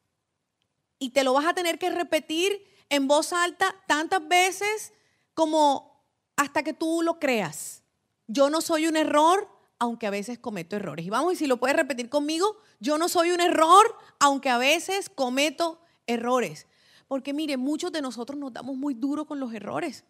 Y 0.99 1.11
te 1.11 1.25
lo 1.25 1.32
vas 1.32 1.47
a 1.47 1.54
tener 1.54 1.78
que 1.78 1.90
repetir 1.90 2.64
en 2.90 3.09
voz 3.09 3.32
alta 3.32 3.75
tantas 3.88 4.28
veces 4.28 4.92
como 5.35 6.04
hasta 6.37 6.62
que 6.62 6.75
tú 6.75 7.00
lo 7.02 7.18
creas. 7.18 7.82
Yo 8.28 8.50
no 8.50 8.61
soy 8.61 8.87
un 8.87 8.97
error 8.97 9.49
aunque 9.78 10.06
a 10.06 10.11
veces 10.11 10.38
cometo 10.38 10.76
errores. 10.76 11.04
Y 11.04 11.11
vamos, 11.11 11.32
y 11.32 11.37
si 11.37 11.47
lo 11.49 11.56
puedes 11.56 11.76
repetir 11.76 12.09
conmigo, 12.09 12.56
yo 12.78 12.99
no 12.99 13.09
soy 13.09 13.32
un 13.32 13.40
error, 13.40 13.97
aunque 14.21 14.49
a 14.49 14.56
veces 14.56 15.09
cometo 15.09 15.80
errores. 16.06 16.68
Porque 17.09 17.32
mire, 17.32 17.56
muchos 17.56 17.90
de 17.90 18.00
nosotros 18.00 18.38
nos 18.38 18.52
damos 18.52 18.76
muy 18.76 18.94
duro 18.94 19.25
con 19.25 19.40
los 19.40 19.52
errores. 19.52 20.04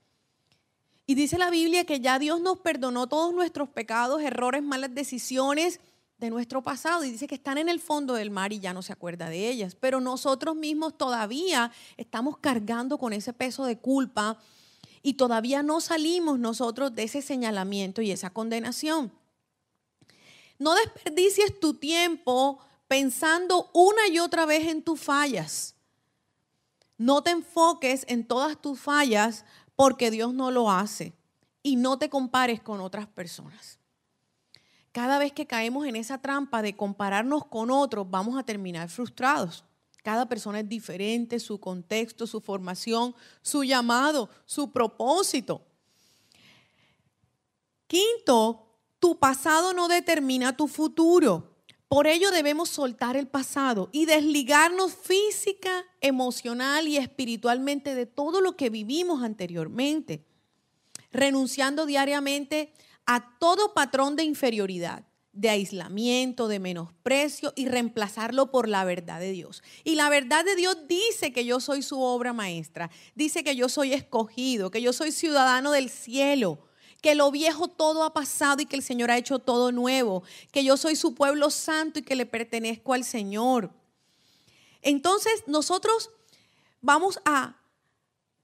Y 1.06 1.14
dice 1.14 1.38
la 1.38 1.48
Biblia 1.48 1.86
que 1.86 2.00
ya 2.00 2.18
Dios 2.18 2.42
nos 2.42 2.58
perdonó 2.58 3.08
todos 3.08 3.32
nuestros 3.32 3.70
pecados, 3.70 4.20
errores, 4.20 4.62
malas 4.62 4.94
decisiones 4.94 5.80
de 6.22 6.30
nuestro 6.30 6.62
pasado. 6.62 7.04
Y 7.04 7.10
dice 7.10 7.26
que 7.26 7.34
están 7.34 7.58
en 7.58 7.68
el 7.68 7.80
fondo 7.80 8.14
del 8.14 8.30
mar 8.30 8.52
y 8.52 8.60
ya 8.60 8.72
no 8.72 8.82
se 8.82 8.92
acuerda 8.92 9.28
de 9.28 9.48
ellas. 9.48 9.76
Pero 9.78 10.00
nosotros 10.00 10.56
mismos 10.56 10.96
todavía 10.96 11.72
estamos 11.96 12.38
cargando 12.38 12.96
con 12.96 13.12
ese 13.12 13.32
peso 13.32 13.64
de 13.64 13.78
culpa 13.78 14.38
y 15.02 15.14
todavía 15.14 15.62
no 15.62 15.80
salimos 15.80 16.38
nosotros 16.38 16.94
de 16.94 17.02
ese 17.02 17.22
señalamiento 17.22 18.02
y 18.02 18.12
esa 18.12 18.30
condenación. 18.30 19.12
No 20.58 20.74
desperdicies 20.76 21.58
tu 21.58 21.74
tiempo 21.74 22.60
pensando 22.86 23.68
una 23.74 24.06
y 24.06 24.20
otra 24.20 24.46
vez 24.46 24.68
en 24.68 24.82
tus 24.82 25.00
fallas. 25.00 25.74
No 26.98 27.22
te 27.22 27.30
enfoques 27.30 28.04
en 28.06 28.24
todas 28.24 28.60
tus 28.62 28.78
fallas 28.78 29.44
porque 29.74 30.12
Dios 30.12 30.32
no 30.32 30.52
lo 30.52 30.70
hace. 30.70 31.14
Y 31.64 31.76
no 31.76 31.98
te 31.98 32.08
compares 32.08 32.60
con 32.60 32.80
otras 32.80 33.06
personas. 33.06 33.81
Cada 34.92 35.18
vez 35.18 35.32
que 35.32 35.46
caemos 35.46 35.86
en 35.86 35.96
esa 35.96 36.18
trampa 36.18 36.60
de 36.60 36.76
compararnos 36.76 37.46
con 37.46 37.70
otros, 37.70 38.10
vamos 38.10 38.38
a 38.38 38.42
terminar 38.42 38.90
frustrados. 38.90 39.64
Cada 40.02 40.28
persona 40.28 40.60
es 40.60 40.68
diferente, 40.68 41.40
su 41.40 41.58
contexto, 41.58 42.26
su 42.26 42.40
formación, 42.40 43.14
su 43.40 43.64
llamado, 43.64 44.28
su 44.44 44.70
propósito. 44.70 45.62
Quinto, 47.86 48.66
tu 48.98 49.18
pasado 49.18 49.72
no 49.72 49.88
determina 49.88 50.56
tu 50.56 50.68
futuro. 50.68 51.56
Por 51.88 52.06
ello 52.06 52.30
debemos 52.30 52.68
soltar 52.68 53.16
el 53.16 53.28
pasado 53.28 53.90
y 53.92 54.06
desligarnos 54.06 54.94
física, 54.94 55.84
emocional 56.00 56.88
y 56.88 56.96
espiritualmente 56.96 57.94
de 57.94 58.06
todo 58.06 58.40
lo 58.40 58.56
que 58.56 58.70
vivimos 58.70 59.22
anteriormente, 59.22 60.24
renunciando 61.12 61.86
diariamente 61.86 62.72
a 63.06 63.38
todo 63.38 63.74
patrón 63.74 64.16
de 64.16 64.24
inferioridad, 64.24 65.04
de 65.32 65.50
aislamiento, 65.50 66.48
de 66.48 66.58
menosprecio 66.58 67.52
y 67.56 67.66
reemplazarlo 67.66 68.50
por 68.50 68.68
la 68.68 68.84
verdad 68.84 69.20
de 69.20 69.32
Dios. 69.32 69.62
Y 69.84 69.94
la 69.94 70.08
verdad 70.08 70.44
de 70.44 70.56
Dios 70.56 70.76
dice 70.88 71.32
que 71.32 71.44
yo 71.44 71.60
soy 71.60 71.82
su 71.82 72.00
obra 72.00 72.32
maestra, 72.32 72.90
dice 73.14 73.42
que 73.42 73.56
yo 73.56 73.68
soy 73.68 73.92
escogido, 73.94 74.70
que 74.70 74.82
yo 74.82 74.92
soy 74.92 75.12
ciudadano 75.12 75.72
del 75.72 75.88
cielo 75.88 76.58
que 77.02 77.16
lo 77.16 77.30
viejo 77.32 77.66
todo 77.66 78.04
ha 78.04 78.14
pasado 78.14 78.62
y 78.62 78.66
que 78.66 78.76
el 78.76 78.82
Señor 78.82 79.10
ha 79.10 79.18
hecho 79.18 79.40
todo 79.40 79.72
nuevo, 79.72 80.22
que 80.52 80.62
yo 80.62 80.76
soy 80.76 80.94
su 80.94 81.14
pueblo 81.14 81.50
santo 81.50 81.98
y 81.98 82.02
que 82.02 82.14
le 82.14 82.26
pertenezco 82.26 82.94
al 82.94 83.02
Señor. 83.02 83.70
Entonces 84.82 85.42
nosotros 85.48 86.10
vamos 86.80 87.20
a 87.24 87.56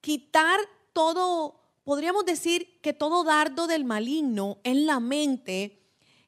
quitar 0.01 0.59
todo, 0.93 1.58
podríamos 1.89 2.27
decir 2.27 2.79
que 2.83 2.93
todo 2.93 3.25
dardo 3.25 3.67
del 3.67 3.87
maligno 3.87 4.59
en 4.63 4.85
la 4.85 5.01
mente 5.01 5.81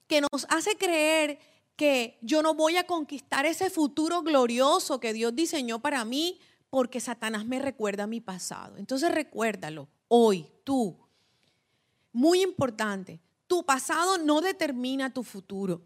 que 0.07 0.23
nos 0.23 0.47
hace 0.49 0.75
creer 0.79 1.39
que 1.77 2.19
yo 2.23 2.41
no 2.43 2.55
voy 2.55 2.79
a 2.79 2.87
conquistar 2.87 3.45
ese 3.45 3.69
futuro 3.69 4.23
glorioso 4.23 5.01
que 5.01 5.13
Dios 5.13 5.37
diseñó 5.37 5.79
para 5.79 6.03
mí 6.07 6.41
porque 6.71 6.99
Satanás 6.99 7.45
me 7.45 7.59
recuerda 7.59 8.07
mi 8.07 8.23
pasado. 8.23 8.79
Entonces 8.79 9.13
recuérdalo 9.13 9.89
hoy, 10.09 10.47
tú, 10.65 10.97
muy 12.11 12.41
importante, 12.41 13.21
tu 13.47 13.63
pasado 13.67 14.17
no 14.17 14.41
determina 14.41 15.13
tu 15.13 15.25
futuro, 15.25 15.83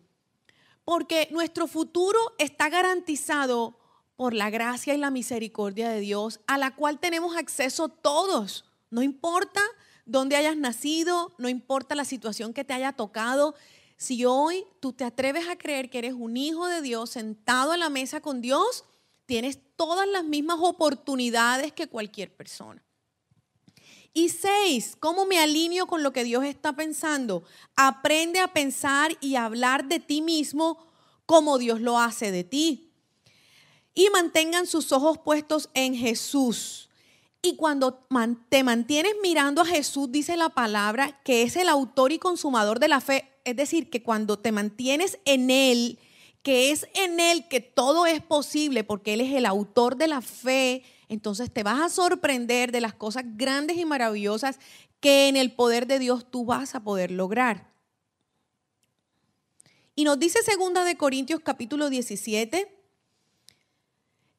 porque 0.84 1.26
nuestro 1.32 1.66
futuro 1.66 2.20
está 2.38 2.68
garantizado 2.68 3.76
por 4.14 4.34
la 4.34 4.50
gracia 4.50 4.94
y 4.94 4.98
la 4.98 5.10
misericordia 5.10 5.88
de 5.88 5.98
Dios, 5.98 6.38
a 6.46 6.58
la 6.58 6.76
cual 6.76 7.00
tenemos 7.00 7.36
acceso 7.36 7.88
todos. 7.88 8.66
No 8.94 9.02
importa 9.02 9.60
dónde 10.06 10.36
hayas 10.36 10.56
nacido, 10.56 11.34
no 11.36 11.48
importa 11.48 11.96
la 11.96 12.04
situación 12.04 12.54
que 12.54 12.62
te 12.62 12.74
haya 12.74 12.92
tocado. 12.92 13.56
Si 13.96 14.24
hoy 14.24 14.64
tú 14.78 14.92
te 14.92 15.02
atreves 15.02 15.48
a 15.48 15.56
creer 15.56 15.90
que 15.90 15.98
eres 15.98 16.12
un 16.12 16.36
hijo 16.36 16.68
de 16.68 16.80
Dios 16.80 17.10
sentado 17.10 17.72
a 17.72 17.76
la 17.76 17.90
mesa 17.90 18.20
con 18.20 18.40
Dios, 18.40 18.84
tienes 19.26 19.58
todas 19.74 20.06
las 20.06 20.22
mismas 20.22 20.58
oportunidades 20.60 21.72
que 21.72 21.88
cualquier 21.88 22.32
persona. 22.36 22.84
Y 24.12 24.28
seis, 24.28 24.94
¿cómo 25.00 25.26
me 25.26 25.40
alineo 25.40 25.88
con 25.88 26.04
lo 26.04 26.12
que 26.12 26.22
Dios 26.22 26.44
está 26.44 26.76
pensando? 26.76 27.42
Aprende 27.74 28.38
a 28.38 28.52
pensar 28.52 29.18
y 29.20 29.34
hablar 29.34 29.88
de 29.88 29.98
ti 29.98 30.22
mismo 30.22 30.86
como 31.26 31.58
Dios 31.58 31.80
lo 31.80 31.98
hace 31.98 32.30
de 32.30 32.44
ti. 32.44 32.92
Y 33.92 34.08
mantengan 34.10 34.68
sus 34.68 34.92
ojos 34.92 35.18
puestos 35.18 35.68
en 35.74 35.96
Jesús. 35.96 36.90
Y 37.44 37.56
cuando 37.56 37.92
te 38.48 38.64
mantienes 38.64 39.12
mirando 39.22 39.60
a 39.60 39.66
Jesús, 39.66 40.10
dice 40.10 40.38
la 40.38 40.48
palabra, 40.48 41.20
que 41.24 41.42
es 41.42 41.56
el 41.56 41.68
autor 41.68 42.10
y 42.10 42.18
consumador 42.18 42.80
de 42.80 42.88
la 42.88 43.02
fe. 43.02 43.28
Es 43.44 43.54
decir, 43.54 43.90
que 43.90 44.02
cuando 44.02 44.38
te 44.38 44.50
mantienes 44.50 45.18
en 45.26 45.50
Él, 45.50 45.98
que 46.42 46.70
es 46.70 46.88
en 46.94 47.20
Él 47.20 47.46
que 47.48 47.60
todo 47.60 48.06
es 48.06 48.22
posible, 48.22 48.82
porque 48.82 49.12
Él 49.12 49.20
es 49.20 49.34
el 49.34 49.44
autor 49.44 49.96
de 49.96 50.08
la 50.08 50.22
fe, 50.22 50.84
entonces 51.10 51.52
te 51.52 51.62
vas 51.62 51.82
a 51.82 51.90
sorprender 51.90 52.72
de 52.72 52.80
las 52.80 52.94
cosas 52.94 53.24
grandes 53.36 53.76
y 53.76 53.84
maravillosas 53.84 54.58
que 55.00 55.28
en 55.28 55.36
el 55.36 55.52
poder 55.52 55.86
de 55.86 55.98
Dios 55.98 56.30
tú 56.30 56.46
vas 56.46 56.74
a 56.74 56.82
poder 56.82 57.10
lograr. 57.10 57.70
Y 59.94 60.04
nos 60.04 60.18
dice 60.18 60.42
segunda 60.42 60.82
de 60.82 60.96
Corintios 60.96 61.40
capítulo 61.44 61.90
17 61.90 62.73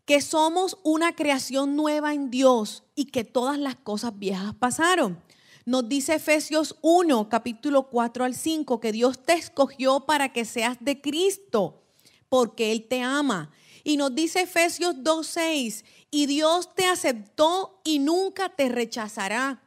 que 0.06 0.22
somos 0.22 0.78
una 0.84 1.16
creación 1.16 1.76
nueva 1.76 2.14
en 2.14 2.30
Dios 2.30 2.84
y 2.96 3.06
que 3.06 3.24
todas 3.24 3.58
las 3.58 3.76
cosas 3.76 4.18
viejas 4.18 4.54
pasaron. 4.56 5.22
Nos 5.66 5.90
dice 5.90 6.14
Efesios 6.14 6.76
1, 6.82 7.28
capítulo 7.28 7.90
4 7.90 8.24
al 8.24 8.36
5, 8.36 8.80
que 8.80 8.92
Dios 8.92 9.24
te 9.24 9.34
escogió 9.34 10.06
para 10.06 10.32
que 10.32 10.46
seas 10.46 10.78
de 10.80 11.02
Cristo, 11.02 11.82
porque 12.30 12.72
Él 12.72 12.88
te 12.88 13.02
ama. 13.02 13.52
Y 13.84 13.98
nos 13.98 14.14
dice 14.14 14.42
Efesios 14.42 15.04
2, 15.04 15.26
6, 15.26 15.86
y 16.12 16.28
Dios 16.28 16.76
te 16.76 16.86
aceptó 16.86 17.82
y 17.84 17.98
nunca 17.98 18.50
te 18.50 18.70
rechazará. 18.70 19.64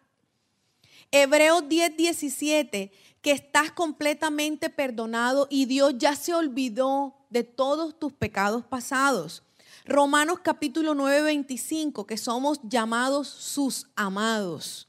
Hebreos 1.11 1.69
10, 1.69 1.97
17, 1.97 2.93
que 3.21 3.31
estás 3.33 3.73
completamente 3.73 4.71
perdonado 4.71 5.49
y 5.51 5.65
Dios 5.65 5.95
ya 5.99 6.15
se 6.15 6.33
olvidó 6.33 7.17
de 7.31 7.43
todos 7.43 7.99
tus 7.99 8.13
pecados 8.13 8.65
pasados. 8.65 9.43
Romanos 9.89 10.41
capítulo 10.43 10.95
9, 10.95 11.23
25, 11.23 12.07
que 12.07 12.19
somos 12.19 12.61
llamados 12.63 13.27
sus 13.27 13.87
amados. 13.97 14.87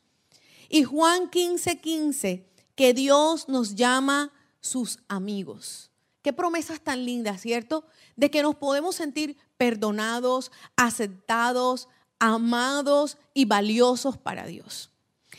Y 0.68 0.84
Juan 0.84 1.29
15, 1.29 1.79
15, 1.79 2.46
que 2.75 2.94
Dios 2.94 3.48
nos 3.48 3.75
llama 3.75 4.34
sus 4.60 5.00
amigos. 5.08 5.89
Qué 6.22 6.34
promesas 6.34 6.82
tan 6.82 7.06
lindas, 7.06 7.39
¿cierto? 7.39 7.86
De 8.18 8.29
que 8.29 8.44
nos 8.44 8.56
podemos 8.56 8.98
sentir 8.98 9.38
perdonados, 9.56 10.51
aceptados, 10.75 11.88
amados 12.20 13.18
y 13.34 13.46
valiosos 13.46 14.18
para 14.18 14.48
Dios. 14.48 14.91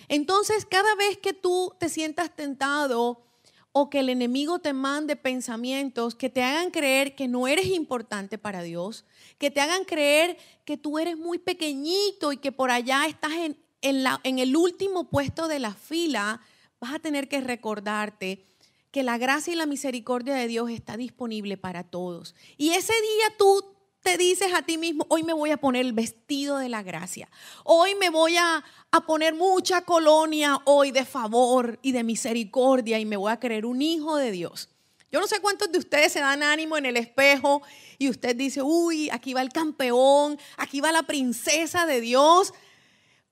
Entonces, 0.09 0.65
cada 0.65 0.95
vez 0.95 1.19
que 1.19 1.35
tú 1.35 1.75
te 1.79 1.91
sientas 1.91 2.35
tentado 2.35 3.27
o 3.73 3.89
que 3.89 4.01
el 4.01 4.09
enemigo 4.09 4.59
te 4.59 4.73
mande 4.73 5.17
pensamientos 5.17 6.15
que 6.15 6.29
te 6.29 6.43
hagan 6.43 6.71
creer 6.71 7.15
que 7.15 7.29
no 7.29 7.47
eres 7.47 7.67
importante 7.67 8.37
para 8.37 8.63
Dios, 8.63 9.05
que 9.39 9.51
te 9.51 9.61
hagan 9.61 9.85
creer 9.85 10.37
que 10.65 10.77
tú 10.77 10.99
eres 10.99 11.17
muy 11.17 11.39
pequeñito 11.39 12.33
y 12.33 12.39
que 12.39 12.53
por 12.53 12.71
allá 12.71 13.07
estás 13.07 13.33
en, 13.33 13.57
en, 13.83 14.39
el 14.39 14.57
último 14.57 15.09
puesto 15.09 15.47
de 15.47 15.61
la 15.61 15.75
fila, 15.75 16.41
vas 16.81 16.95
a 16.95 16.99
tener 16.99 17.29
que 17.29 17.41
recordarte 17.41 18.45
que 18.91 19.05
la 19.05 19.19
gracia 19.19 19.53
y 19.53 19.57
la 19.57 19.67
misericordia 19.67 20.35
de 20.35 20.49
Dios 20.49 20.69
está 20.71 20.97
disponible 20.97 21.57
para 21.57 21.85
todos. 21.85 22.35
Y 22.57 22.71
ese 22.71 22.93
día 22.93 23.37
tú 23.39 23.65
te 24.03 24.17
dices 24.17 24.53
a 24.55 24.63
ti 24.63 24.79
mismo, 24.79 25.07
hoy 25.09 25.23
me 25.23 25.33
voy 25.33 25.51
a 25.51 25.57
poner 25.57 25.85
el 25.85 25.93
vestido 25.93 26.59
de 26.59 26.69
la 26.69 26.83
gracia, 26.83 27.29
hoy 27.65 27.95
me 27.95 28.11
voy 28.11 28.37
a, 28.37 28.65
a, 28.91 29.07
poner 29.07 29.35
mucha 29.35 29.83
colonia 29.83 30.59
hoy 30.65 30.91
de 30.91 31.05
favor 31.05 31.79
y 31.83 31.93
de 31.93 32.03
misericordia 32.03 32.99
y 32.99 33.05
me 33.05 33.17
voy 33.17 33.31
a 33.31 33.39
creer 33.39 33.67
un 33.67 33.83
hijo 33.83 34.17
de 34.17 34.31
Dios. 34.31 34.71
Yo 35.13 35.21
no 35.21 35.27
sé 35.27 35.41
cuántos 35.41 35.73
de 35.73 35.79
ustedes 35.79 36.13
se 36.13 36.21
dan 36.21 36.43
ánimo 36.43 36.77
en 36.77 36.87
el 36.87 36.97
espejo 36.97 37.63
y 37.99 38.09
usted 38.09 38.37
dice, 38.37 38.63
uy, 38.63 39.11
aquí 39.11 39.35
va 39.35 39.43
el 39.43 39.51
campeón, 39.51 40.39
aquí 40.57 40.81
va 40.81 40.93
la 40.93 41.03
princesa 41.03 41.85
de 41.85 42.01
Dios. 42.01 42.55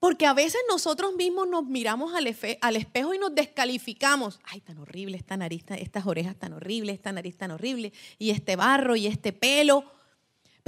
Porque 0.01 0.27
a 0.27 0.33
veces 0.33 0.61
nosotros 0.69 1.15
mismos 1.15 1.49
nos 1.49 1.65
miramos 1.65 2.15
al, 2.15 2.27
espejo 2.27 3.15
y 3.15 3.19
nos 3.19 3.35
descalificamos. 3.35 4.39
Ay, 4.45 4.61
tan 4.61 4.79
horrible 4.79 5.17
esta 5.17 5.37
nariz, 5.37 5.65
estas 5.71 6.07
orejas 6.07 6.37
tan 6.37 6.53
horribles, 6.53 6.95
esta 6.95 7.11
nariz 7.11 7.37
tan 7.37 7.51
horrible, 7.51 7.93
y 8.17 8.31
este 8.31 8.55
barro 8.55 8.95
y 8.95 9.09
este 9.09 9.33
pelo. 9.33 9.98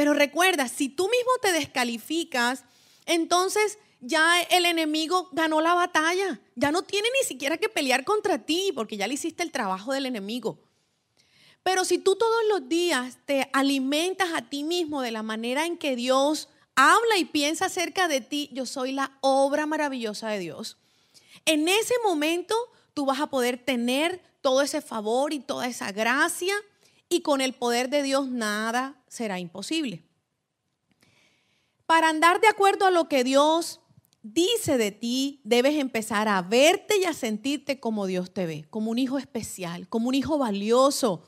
Pero 0.01 0.15
recuerda, 0.15 0.67
si 0.67 0.89
tú 0.89 1.11
mismo 1.11 1.31
te 1.43 1.53
descalificas, 1.53 2.65
entonces 3.05 3.77
ya 4.01 4.41
el 4.41 4.65
enemigo 4.65 5.29
ganó 5.33 5.61
la 5.61 5.75
batalla. 5.75 6.41
Ya 6.55 6.73
no 6.73 6.81
tiene 6.81 7.07
ni 7.21 7.29
siquiera 7.29 7.59
que 7.59 7.69
pelear 7.69 8.07
contra 8.07 8.39
ti, 8.39 8.73
porque 8.75 8.97
ya 8.97 9.07
le 9.07 9.13
hiciste 9.13 9.43
el 9.43 9.53
trabajo 9.53 9.93
del 9.93 10.07
enemigo. 10.07 10.59
Pero 11.63 11.85
si 11.85 11.99
tú 11.99 12.17
todos 12.17 12.41
los 12.49 12.67
días 12.67 13.19
te 13.27 13.51
alimentas 13.53 14.31
a 14.35 14.49
ti 14.49 14.65
mismo 14.65 15.03
de 15.03 15.11
la 15.11 15.23
manera 15.23 15.67
en 15.67 15.77
que 15.77 15.97
Dios 15.97 16.49
habla 16.77 17.19
y 17.19 17.27
piensa 17.27 17.67
acerca 17.67 18.09
de 18.09 18.23
ti, 18.23 18.49
yo 18.55 18.65
soy 18.65 18.93
la 18.93 19.19
obra 19.21 19.67
maravillosa 19.67 20.31
de 20.31 20.39
Dios. 20.39 20.79
En 21.45 21.69
ese 21.69 21.93
momento 22.07 22.57
tú 22.95 23.05
vas 23.05 23.21
a 23.21 23.27
poder 23.27 23.59
tener 23.63 24.23
todo 24.41 24.63
ese 24.63 24.81
favor 24.81 25.35
y 25.35 25.41
toda 25.41 25.67
esa 25.67 25.93
gracia 25.93 26.55
y 27.11 27.21
con 27.21 27.43
el 27.43 27.53
poder 27.53 27.91
de 27.91 28.03
Dios 28.03 28.29
nada 28.29 29.03
será 29.09 29.39
imposible. 29.39 30.03
Para 31.85 32.09
andar 32.09 32.41
de 32.41 32.49
acuerdo 32.49 32.87
a 32.87 32.91
lo 32.91 33.09
que 33.09 33.25
Dios 33.25 33.81
dice 34.23 34.79
de 34.79 34.93
ti, 34.93 35.43
debes 35.45 35.77
empezar 35.77 36.29
a 36.29 36.41
verte 36.41 36.99
y 36.99 37.05
a 37.05 37.13
sentirte 37.13 37.81
como 37.81 38.07
Dios 38.07 38.33
te 38.33 38.47
ve, 38.47 38.65
como 38.71 38.91
un 38.91 38.99
hijo 38.99 39.19
especial, 39.19 39.89
como 39.89 40.09
un 40.09 40.15
hijo 40.15 40.39
valioso, 40.39 41.25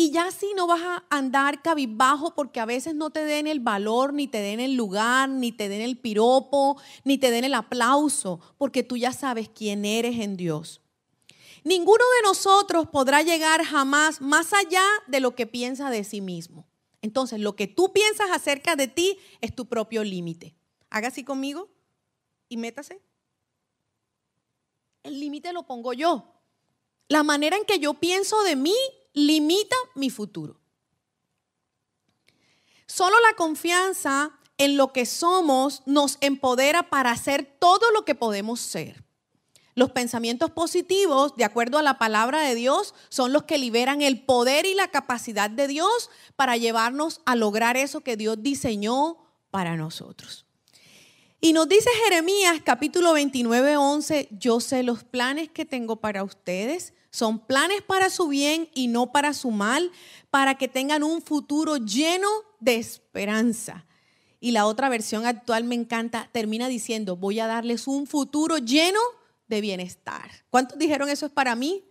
y 0.00 0.12
ya 0.12 0.28
así 0.28 0.46
no 0.56 0.66
vas 0.66 0.80
a 0.80 1.04
andar 1.10 1.60
cabizbajo 1.60 2.34
porque 2.34 2.58
a 2.58 2.64
veces 2.64 2.94
no 2.94 3.10
te 3.10 3.22
den 3.22 3.46
el 3.46 3.60
valor, 3.60 4.14
ni 4.14 4.28
te 4.28 4.38
den 4.38 4.58
el 4.58 4.74
lugar, 4.74 5.28
ni 5.28 5.52
te 5.52 5.68
den 5.68 5.82
el 5.82 5.98
piropo, 5.98 6.80
ni 7.04 7.18
te 7.18 7.30
den 7.30 7.44
el 7.44 7.52
aplauso, 7.52 8.40
porque 8.56 8.82
tú 8.82 8.96
ya 8.96 9.12
sabes 9.12 9.50
quién 9.50 9.84
eres 9.84 10.18
en 10.18 10.38
Dios. 10.38 10.80
Ninguno 11.64 12.04
de 12.16 12.28
nosotros 12.28 12.88
podrá 12.88 13.22
llegar 13.22 13.64
jamás 13.64 14.20
más 14.20 14.52
allá 14.52 14.84
de 15.06 15.20
lo 15.20 15.34
que 15.34 15.46
piensa 15.46 15.90
de 15.90 16.04
sí 16.04 16.20
mismo. 16.20 16.66
Entonces, 17.02 17.40
lo 17.40 17.56
que 17.56 17.66
tú 17.66 17.92
piensas 17.92 18.30
acerca 18.30 18.76
de 18.76 18.88
ti 18.88 19.18
es 19.40 19.54
tu 19.54 19.66
propio 19.66 20.04
límite. 20.04 20.54
Haga 20.90 21.08
así 21.08 21.24
conmigo 21.24 21.68
y 22.48 22.56
métase. 22.56 23.00
El 25.02 25.18
límite 25.18 25.52
lo 25.52 25.66
pongo 25.66 25.92
yo. 25.92 26.34
La 27.08 27.22
manera 27.22 27.56
en 27.56 27.64
que 27.64 27.78
yo 27.78 27.94
pienso 27.94 28.42
de 28.42 28.56
mí 28.56 28.76
limita 29.12 29.76
mi 29.94 30.10
futuro. 30.10 30.60
Solo 32.86 33.18
la 33.20 33.34
confianza 33.34 34.38
en 34.58 34.76
lo 34.76 34.92
que 34.92 35.06
somos 35.06 35.82
nos 35.86 36.18
empodera 36.20 36.90
para 36.90 37.12
hacer 37.12 37.56
todo 37.58 37.90
lo 37.92 38.04
que 38.04 38.14
podemos 38.14 38.60
ser. 38.60 39.04
Los 39.80 39.92
pensamientos 39.92 40.50
positivos, 40.50 41.34
de 41.36 41.44
acuerdo 41.44 41.78
a 41.78 41.82
la 41.82 41.96
palabra 41.96 42.42
de 42.42 42.54
Dios, 42.54 42.92
son 43.08 43.32
los 43.32 43.44
que 43.44 43.56
liberan 43.56 44.02
el 44.02 44.20
poder 44.20 44.66
y 44.66 44.74
la 44.74 44.88
capacidad 44.88 45.48
de 45.48 45.66
Dios 45.68 46.10
para 46.36 46.58
llevarnos 46.58 47.22
a 47.24 47.34
lograr 47.34 47.78
eso 47.78 48.02
que 48.02 48.18
Dios 48.18 48.36
diseñó 48.42 49.16
para 49.50 49.76
nosotros. 49.76 50.44
Y 51.40 51.54
nos 51.54 51.66
dice 51.66 51.88
Jeremías 52.04 52.60
capítulo 52.62 53.14
29, 53.14 53.78
11, 53.78 54.28
yo 54.38 54.60
sé 54.60 54.82
los 54.82 55.02
planes 55.02 55.48
que 55.48 55.64
tengo 55.64 55.96
para 55.96 56.24
ustedes, 56.24 56.92
son 57.10 57.38
planes 57.38 57.80
para 57.80 58.10
su 58.10 58.28
bien 58.28 58.68
y 58.74 58.88
no 58.88 59.12
para 59.12 59.32
su 59.32 59.50
mal, 59.50 59.90
para 60.30 60.58
que 60.58 60.68
tengan 60.68 61.02
un 61.02 61.22
futuro 61.22 61.78
lleno 61.78 62.28
de 62.58 62.76
esperanza. 62.76 63.86
Y 64.40 64.50
la 64.50 64.66
otra 64.66 64.90
versión 64.90 65.24
actual 65.24 65.64
me 65.64 65.74
encanta, 65.74 66.28
termina 66.32 66.68
diciendo, 66.68 67.16
voy 67.16 67.40
a 67.40 67.46
darles 67.46 67.86
un 67.86 68.06
futuro 68.06 68.58
lleno 68.58 69.00
de 69.50 69.60
bienestar. 69.60 70.30
¿Cuántos 70.48 70.78
dijeron 70.78 71.10
eso 71.10 71.26
es 71.26 71.32
para 71.32 71.54
mí? 71.54 71.84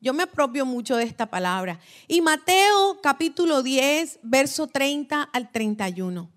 Yo 0.00 0.14
me 0.14 0.22
apropio 0.22 0.64
mucho 0.64 0.96
de 0.96 1.04
esta 1.04 1.26
palabra. 1.26 1.78
Y 2.08 2.22
Mateo 2.22 3.00
capítulo 3.02 3.62
10, 3.62 4.20
verso 4.22 4.66
30 4.66 5.24
al 5.24 5.52
31. 5.52 6.30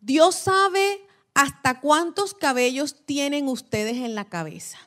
Dios 0.00 0.34
sabe 0.34 1.00
hasta 1.32 1.80
cuántos 1.80 2.34
cabellos 2.34 3.06
tienen 3.06 3.48
ustedes 3.48 3.96
en 3.96 4.14
la 4.14 4.28
cabeza. 4.28 4.78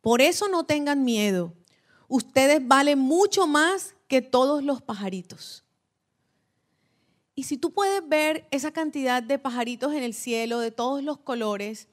Por 0.00 0.20
eso 0.20 0.48
no 0.48 0.64
tengan 0.64 1.04
miedo. 1.04 1.54
Ustedes 2.08 2.66
valen 2.66 2.98
mucho 2.98 3.46
más 3.46 3.94
que 4.08 4.22
todos 4.22 4.64
los 4.64 4.82
pajaritos. 4.82 5.64
Y 7.34 7.44
si 7.44 7.56
tú 7.56 7.72
puedes 7.72 8.06
ver 8.08 8.48
esa 8.50 8.72
cantidad 8.72 9.22
de 9.22 9.38
pajaritos 9.38 9.92
en 9.94 10.02
el 10.02 10.14
cielo, 10.14 10.58
de 10.58 10.70
todos 10.70 11.02
los 11.04 11.18
colores, 11.18 11.88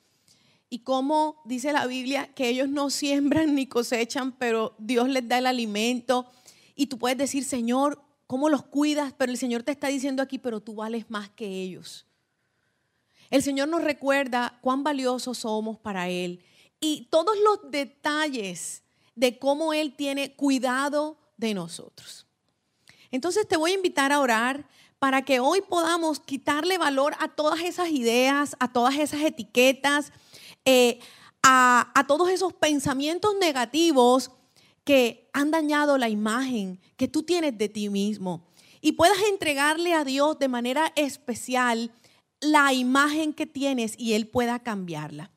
y 0.70 0.80
cómo 0.80 1.42
dice 1.46 1.74
la 1.74 1.88
Biblia 1.88 2.34
que 2.34 2.50
ellos 2.50 2.70
no 2.70 2.90
siembran 2.90 3.56
ni 3.56 3.66
cosechan, 3.66 4.32
pero 4.34 4.76
Dios 4.78 5.10
les 5.10 5.28
da 5.28 5.40
el 5.40 5.48
alimento, 5.48 6.30
y 6.76 6.88
tú 6.88 6.98
puedes 6.98 7.18
decir, 7.18 7.44
Señor, 7.44 8.02
¿cómo 8.26 8.48
los 8.48 8.64
cuidas? 8.64 9.14
Pero 9.18 9.32
el 9.32 9.38
Señor 9.38 9.64
te 9.64 9.74
está 9.74 9.88
diciendo 9.88 10.24
aquí, 10.24 10.40
pero 10.40 10.62
tú 10.62 10.76
vales 10.76 11.10
más 11.10 11.30
que 11.30 11.46
ellos. 11.46 12.06
El 13.30 13.44
Señor 13.44 13.68
nos 13.68 13.84
recuerda 13.84 14.58
cuán 14.62 14.84
valiosos 14.84 15.40
somos 15.40 15.78
para 15.78 16.08
Él 16.08 16.42
y 16.80 17.08
todos 17.12 17.36
los 17.44 17.70
detalles 17.70 18.84
de 19.16 19.38
cómo 19.38 19.74
Él 19.74 19.94
tiene 19.96 20.36
cuidado 20.36 21.18
de 21.36 21.54
nosotros. 21.54 22.28
Entonces 23.12 23.48
te 23.48 23.58
voy 23.58 23.72
a 23.72 23.76
invitar 23.76 24.12
a 24.12 24.20
orar 24.20 24.66
para 25.00 25.24
que 25.24 25.40
hoy 25.40 25.62
podamos 25.62 26.20
quitarle 26.20 26.78
valor 26.78 27.16
a 27.20 27.28
todas 27.28 27.62
esas 27.62 27.90
ideas, 27.90 28.56
a 28.60 28.72
todas 28.72 28.98
esas 28.98 29.22
etiquetas, 29.22 30.12
eh, 30.66 31.00
a, 31.44 31.92
a 31.96 32.08
todos 32.08 32.30
esos 32.30 32.54
pensamientos 32.54 33.36
negativos 33.40 34.32
que 34.84 35.30
han 35.34 35.52
dañado 35.52 35.98
la 35.98 36.10
imagen 36.10 36.80
que 36.98 37.08
tú 37.08 37.24
tienes 37.24 37.58
de 37.58 37.70
ti 37.70 37.90
mismo. 37.90 38.48
Y 38.82 38.94
puedas 38.94 39.20
entregarle 39.30 39.94
a 39.94 40.04
Dios 40.04 40.40
de 40.40 40.48
manera 40.48 40.92
especial 40.96 41.92
la 42.42 42.74
imagen 42.74 43.34
que 43.34 43.46
tienes 43.46 43.94
y 43.98 44.14
Él 44.14 44.28
pueda 44.28 44.60
cambiarla. 44.60 45.32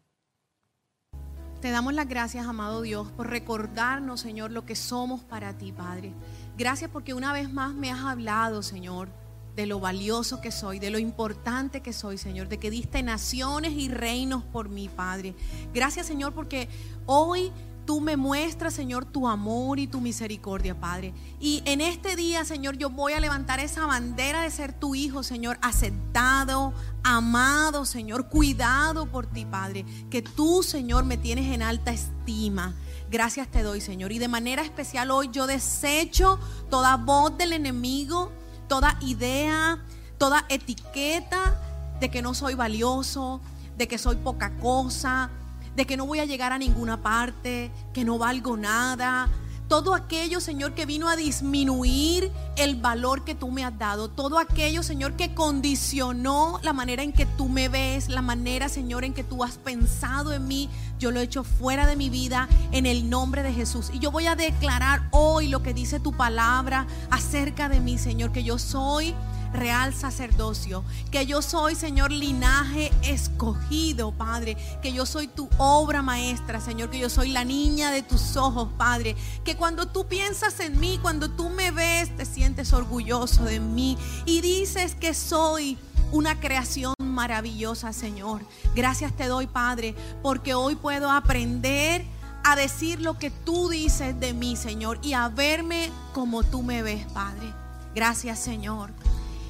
Te 1.60 1.70
damos 1.70 1.94
las 1.94 2.08
gracias, 2.08 2.46
amado 2.46 2.82
Dios, 2.82 3.12
por 3.12 3.30
recordarnos, 3.30 4.20
Señor, 4.20 4.50
lo 4.50 4.66
que 4.66 4.74
somos 4.74 5.22
para 5.22 5.56
ti, 5.58 5.70
Padre. 5.70 6.12
Gracias 6.56 6.90
porque 6.90 7.14
una 7.14 7.32
vez 7.32 7.52
más 7.52 7.72
me 7.72 7.90
has 7.90 8.00
hablado, 8.00 8.62
Señor, 8.62 9.08
de 9.56 9.66
lo 9.66 9.80
valioso 9.80 10.40
que 10.40 10.50
soy, 10.50 10.78
de 10.78 10.90
lo 10.90 10.98
importante 10.98 11.80
que 11.80 11.92
soy, 11.92 12.18
Señor, 12.18 12.48
de 12.48 12.58
que 12.58 12.70
diste 12.70 13.02
naciones 13.02 13.72
y 13.72 13.88
reinos 13.88 14.42
por 14.44 14.68
mí, 14.68 14.88
Padre. 14.88 15.34
Gracias, 15.74 16.06
Señor, 16.06 16.32
porque 16.32 16.68
hoy 17.06 17.52
tú 17.84 18.00
me 18.00 18.16
muestras, 18.16 18.74
Señor, 18.74 19.04
tu 19.04 19.28
amor 19.28 19.78
y 19.78 19.86
tu 19.86 20.00
misericordia, 20.00 20.78
Padre. 20.78 21.12
Y 21.40 21.62
en 21.66 21.80
este 21.80 22.16
día, 22.16 22.44
Señor, 22.44 22.78
yo 22.78 22.90
voy 22.90 23.12
a 23.12 23.20
levantar 23.20 23.60
esa 23.60 23.86
bandera 23.86 24.42
de 24.42 24.50
ser 24.50 24.72
tu 24.72 24.94
hijo, 24.94 25.22
Señor, 25.22 25.58
aceptado, 25.62 26.72
amado, 27.02 27.84
Señor, 27.84 28.28
cuidado 28.28 29.06
por 29.06 29.26
ti, 29.26 29.44
Padre. 29.44 29.84
Que 30.10 30.22
tú, 30.22 30.62
Señor, 30.62 31.04
me 31.04 31.16
tienes 31.16 31.52
en 31.52 31.62
alta 31.62 31.92
estima. 31.92 32.74
Gracias 33.10 33.48
te 33.48 33.62
doy, 33.62 33.82
Señor. 33.82 34.12
Y 34.12 34.18
de 34.18 34.28
manera 34.28 34.62
especial 34.62 35.10
hoy 35.10 35.28
yo 35.30 35.46
desecho 35.46 36.38
toda 36.70 36.96
voz 36.96 37.36
del 37.36 37.52
enemigo 37.52 38.32
toda 38.68 38.96
idea, 39.00 39.78
toda 40.18 40.44
etiqueta 40.48 41.60
de 42.00 42.10
que 42.10 42.22
no 42.22 42.34
soy 42.34 42.54
valioso, 42.54 43.40
de 43.76 43.88
que 43.88 43.98
soy 43.98 44.16
poca 44.16 44.56
cosa, 44.58 45.30
de 45.76 45.86
que 45.86 45.96
no 45.96 46.06
voy 46.06 46.18
a 46.18 46.24
llegar 46.24 46.52
a 46.52 46.58
ninguna 46.58 47.02
parte, 47.02 47.70
que 47.92 48.04
no 48.04 48.18
valgo 48.18 48.56
nada, 48.56 49.28
todo 49.72 49.94
aquello, 49.94 50.38
Señor, 50.42 50.74
que 50.74 50.84
vino 50.84 51.08
a 51.08 51.16
disminuir 51.16 52.30
el 52.56 52.76
valor 52.76 53.24
que 53.24 53.34
tú 53.34 53.50
me 53.50 53.64
has 53.64 53.78
dado. 53.78 54.08
Todo 54.08 54.38
aquello, 54.38 54.82
Señor, 54.82 55.14
que 55.16 55.32
condicionó 55.32 56.60
la 56.62 56.74
manera 56.74 57.02
en 57.02 57.10
que 57.10 57.24
tú 57.24 57.48
me 57.48 57.70
ves, 57.70 58.10
la 58.10 58.20
manera, 58.20 58.68
Señor, 58.68 59.02
en 59.02 59.14
que 59.14 59.24
tú 59.24 59.42
has 59.42 59.56
pensado 59.56 60.34
en 60.34 60.46
mí. 60.46 60.68
Yo 60.98 61.10
lo 61.10 61.20
he 61.20 61.22
hecho 61.22 61.42
fuera 61.42 61.86
de 61.86 61.96
mi 61.96 62.10
vida 62.10 62.50
en 62.70 62.84
el 62.84 63.08
nombre 63.08 63.42
de 63.42 63.54
Jesús. 63.54 63.88
Y 63.94 63.98
yo 63.98 64.10
voy 64.10 64.26
a 64.26 64.36
declarar 64.36 65.08
hoy 65.10 65.48
lo 65.48 65.62
que 65.62 65.72
dice 65.72 66.00
tu 66.00 66.12
palabra 66.12 66.86
acerca 67.10 67.70
de 67.70 67.80
mí, 67.80 67.96
Señor, 67.96 68.30
que 68.30 68.44
yo 68.44 68.58
soy 68.58 69.14
real 69.52 69.94
sacerdocio, 69.94 70.84
que 71.10 71.26
yo 71.26 71.42
soy, 71.42 71.74
Señor, 71.74 72.10
linaje 72.10 72.90
escogido, 73.02 74.12
Padre, 74.12 74.56
que 74.82 74.92
yo 74.92 75.06
soy 75.06 75.28
tu 75.28 75.48
obra 75.58 76.02
maestra, 76.02 76.60
Señor, 76.60 76.90
que 76.90 76.98
yo 76.98 77.10
soy 77.10 77.30
la 77.30 77.44
niña 77.44 77.90
de 77.90 78.02
tus 78.02 78.36
ojos, 78.36 78.68
Padre, 78.76 79.16
que 79.44 79.56
cuando 79.56 79.86
tú 79.86 80.06
piensas 80.06 80.58
en 80.60 80.78
mí, 80.80 80.98
cuando 81.00 81.30
tú 81.30 81.48
me 81.50 81.70
ves, 81.70 82.16
te 82.16 82.24
sientes 82.24 82.72
orgulloso 82.72 83.44
de 83.44 83.60
mí 83.60 83.98
y 84.24 84.40
dices 84.40 84.94
que 84.94 85.14
soy 85.14 85.78
una 86.12 86.38
creación 86.40 86.94
maravillosa, 86.98 87.92
Señor. 87.92 88.42
Gracias 88.74 89.12
te 89.16 89.26
doy, 89.26 89.46
Padre, 89.46 89.94
porque 90.22 90.54
hoy 90.54 90.76
puedo 90.76 91.10
aprender 91.10 92.04
a 92.44 92.56
decir 92.56 93.00
lo 93.00 93.18
que 93.18 93.30
tú 93.30 93.68
dices 93.68 94.18
de 94.18 94.34
mí, 94.34 94.56
Señor, 94.56 94.98
y 95.02 95.12
a 95.12 95.28
verme 95.28 95.90
como 96.12 96.42
tú 96.42 96.62
me 96.62 96.82
ves, 96.82 97.06
Padre. 97.12 97.52
Gracias, 97.94 98.38
Señor. 98.38 98.90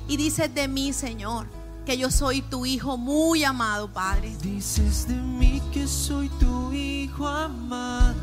Y 0.09 0.17
dices 0.17 0.55
de 0.55 0.69
mí, 0.69 0.93
Señor, 0.93 1.47
que 1.85 1.97
yo 1.97 2.11
soy 2.11 2.43
tu 2.43 2.67
hijo 2.67 2.97
muy 2.97 3.45
amado, 3.45 3.89
Padre. 3.89 4.37
Dices 4.43 5.09
de 5.09 5.15
mí 5.15 5.61
que 5.73 5.87
soy 5.87 6.29
tu 6.41 6.73
hijo 6.73 7.27
amado. 7.27 8.15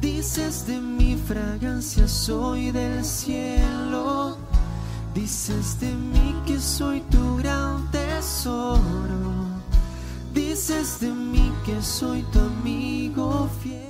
Dices 0.00 0.66
de 0.66 0.80
mi 0.80 1.16
fragancia 1.16 2.06
soy 2.06 2.70
del 2.70 3.04
cielo. 3.04 4.36
Dices 5.14 5.80
de 5.80 5.92
mí 5.92 6.34
que 6.46 6.60
soy 6.60 7.00
tu 7.10 7.36
gran 7.36 7.90
tesoro. 7.90 8.80
Dices 10.34 11.00
de 11.00 11.10
mí 11.10 11.50
que 11.64 11.80
soy 11.82 12.22
tu 12.32 12.38
amigo 12.40 13.48
fiel. 13.62 13.85